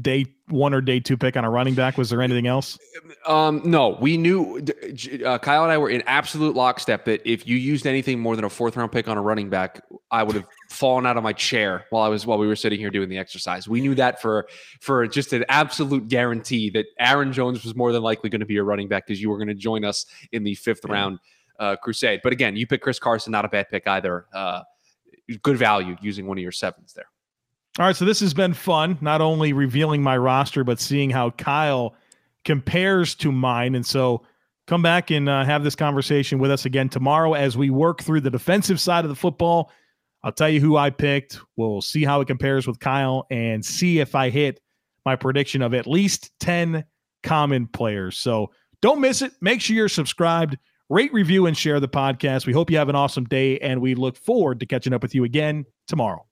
day 0.00 0.26
one 0.48 0.74
or 0.74 0.80
day 0.80 1.00
two 1.00 1.16
pick 1.16 1.36
on 1.36 1.44
a 1.44 1.50
running 1.50 1.74
back. 1.74 1.98
Was 1.98 2.10
there 2.10 2.22
anything 2.22 2.46
else? 2.46 2.78
Um, 3.26 3.62
no, 3.64 3.96
we 4.00 4.16
knew 4.16 4.64
uh, 5.24 5.38
Kyle 5.38 5.62
and 5.62 5.72
I 5.72 5.78
were 5.78 5.90
in 5.90 6.02
absolute 6.06 6.54
lockstep 6.54 7.04
that 7.06 7.22
if 7.24 7.46
you 7.46 7.56
used 7.56 7.86
anything 7.86 8.20
more 8.20 8.36
than 8.36 8.44
a 8.44 8.50
fourth 8.50 8.76
round 8.76 8.92
pick 8.92 9.08
on 9.08 9.16
a 9.16 9.22
running 9.22 9.48
back, 9.50 9.82
I 10.10 10.22
would 10.22 10.36
have 10.36 10.46
fallen 10.70 11.06
out 11.06 11.16
of 11.16 11.22
my 11.22 11.32
chair 11.32 11.86
while 11.90 12.02
I 12.02 12.08
was 12.08 12.26
while 12.26 12.38
we 12.38 12.46
were 12.46 12.56
sitting 12.56 12.78
here 12.78 12.90
doing 12.90 13.08
the 13.08 13.18
exercise. 13.18 13.68
We 13.68 13.80
knew 13.80 13.94
that 13.94 14.20
for 14.20 14.48
for 14.80 15.06
just 15.06 15.32
an 15.32 15.44
absolute 15.48 16.08
guarantee 16.08 16.70
that 16.70 16.86
Aaron 16.98 17.32
Jones 17.32 17.64
was 17.64 17.74
more 17.74 17.92
than 17.92 18.02
likely 18.02 18.30
going 18.30 18.40
to 18.40 18.46
be 18.46 18.56
a 18.58 18.62
running 18.62 18.88
back 18.88 19.06
because 19.06 19.20
you 19.20 19.30
were 19.30 19.38
going 19.38 19.48
to 19.48 19.54
join 19.54 19.84
us 19.84 20.06
in 20.32 20.44
the 20.44 20.54
fifth 20.54 20.80
yeah. 20.86 20.92
round 20.92 21.18
uh, 21.58 21.76
crusade. 21.76 22.20
But 22.22 22.32
again, 22.32 22.56
you 22.56 22.66
pick 22.66 22.82
Chris 22.82 22.98
Carson, 22.98 23.32
not 23.32 23.44
a 23.44 23.48
bad 23.48 23.68
pick 23.68 23.86
either. 23.86 24.26
Uh, 24.32 24.62
good 25.42 25.56
value 25.56 25.96
using 26.00 26.26
one 26.26 26.38
of 26.38 26.42
your 26.42 26.52
sevens 26.52 26.92
there. 26.94 27.06
All 27.78 27.86
right, 27.86 27.94
so 27.94 28.04
this 28.04 28.18
has 28.20 28.34
been 28.34 28.54
fun. 28.54 28.98
Not 29.00 29.20
only 29.20 29.52
revealing 29.52 30.02
my 30.02 30.16
roster, 30.16 30.64
but 30.64 30.80
seeing 30.80 31.10
how 31.10 31.30
Kyle 31.30 31.94
compares 32.44 33.14
to 33.16 33.30
mine. 33.30 33.76
And 33.76 33.86
so, 33.86 34.22
come 34.66 34.82
back 34.82 35.12
and 35.12 35.28
uh, 35.28 35.44
have 35.44 35.62
this 35.62 35.76
conversation 35.76 36.40
with 36.40 36.50
us 36.50 36.64
again 36.64 36.88
tomorrow 36.88 37.34
as 37.34 37.56
we 37.56 37.70
work 37.70 38.02
through 38.02 38.22
the 38.22 38.30
defensive 38.30 38.80
side 38.80 39.04
of 39.04 39.08
the 39.08 39.14
football. 39.14 39.70
I'll 40.24 40.32
tell 40.32 40.48
you 40.48 40.60
who 40.60 40.76
I 40.76 40.90
picked. 40.90 41.38
We'll 41.56 41.80
see 41.80 42.04
how 42.04 42.20
it 42.20 42.26
compares 42.26 42.66
with 42.66 42.80
Kyle 42.80 43.26
and 43.30 43.64
see 43.64 44.00
if 44.00 44.16
I 44.16 44.28
hit 44.30 44.60
my 45.06 45.14
prediction 45.14 45.62
of 45.62 45.72
at 45.72 45.86
least 45.86 46.32
10 46.40 46.84
common 47.22 47.68
players. 47.68 48.18
So 48.18 48.50
don't 48.82 49.00
miss 49.00 49.22
it. 49.22 49.32
Make 49.40 49.60
sure 49.60 49.76
you're 49.76 49.88
subscribed, 49.88 50.58
rate, 50.88 51.12
review, 51.12 51.46
and 51.46 51.56
share 51.56 51.78
the 51.78 51.88
podcast. 51.88 52.44
We 52.44 52.52
hope 52.52 52.72
you 52.72 52.78
have 52.78 52.88
an 52.88 52.96
awesome 52.96 53.24
day, 53.24 53.60
and 53.60 53.80
we 53.80 53.94
look 53.94 54.16
forward 54.16 54.58
to 54.58 54.66
catching 54.66 54.92
up 54.92 55.02
with 55.02 55.14
you 55.14 55.22
again 55.22 55.64
tomorrow. 55.86 56.26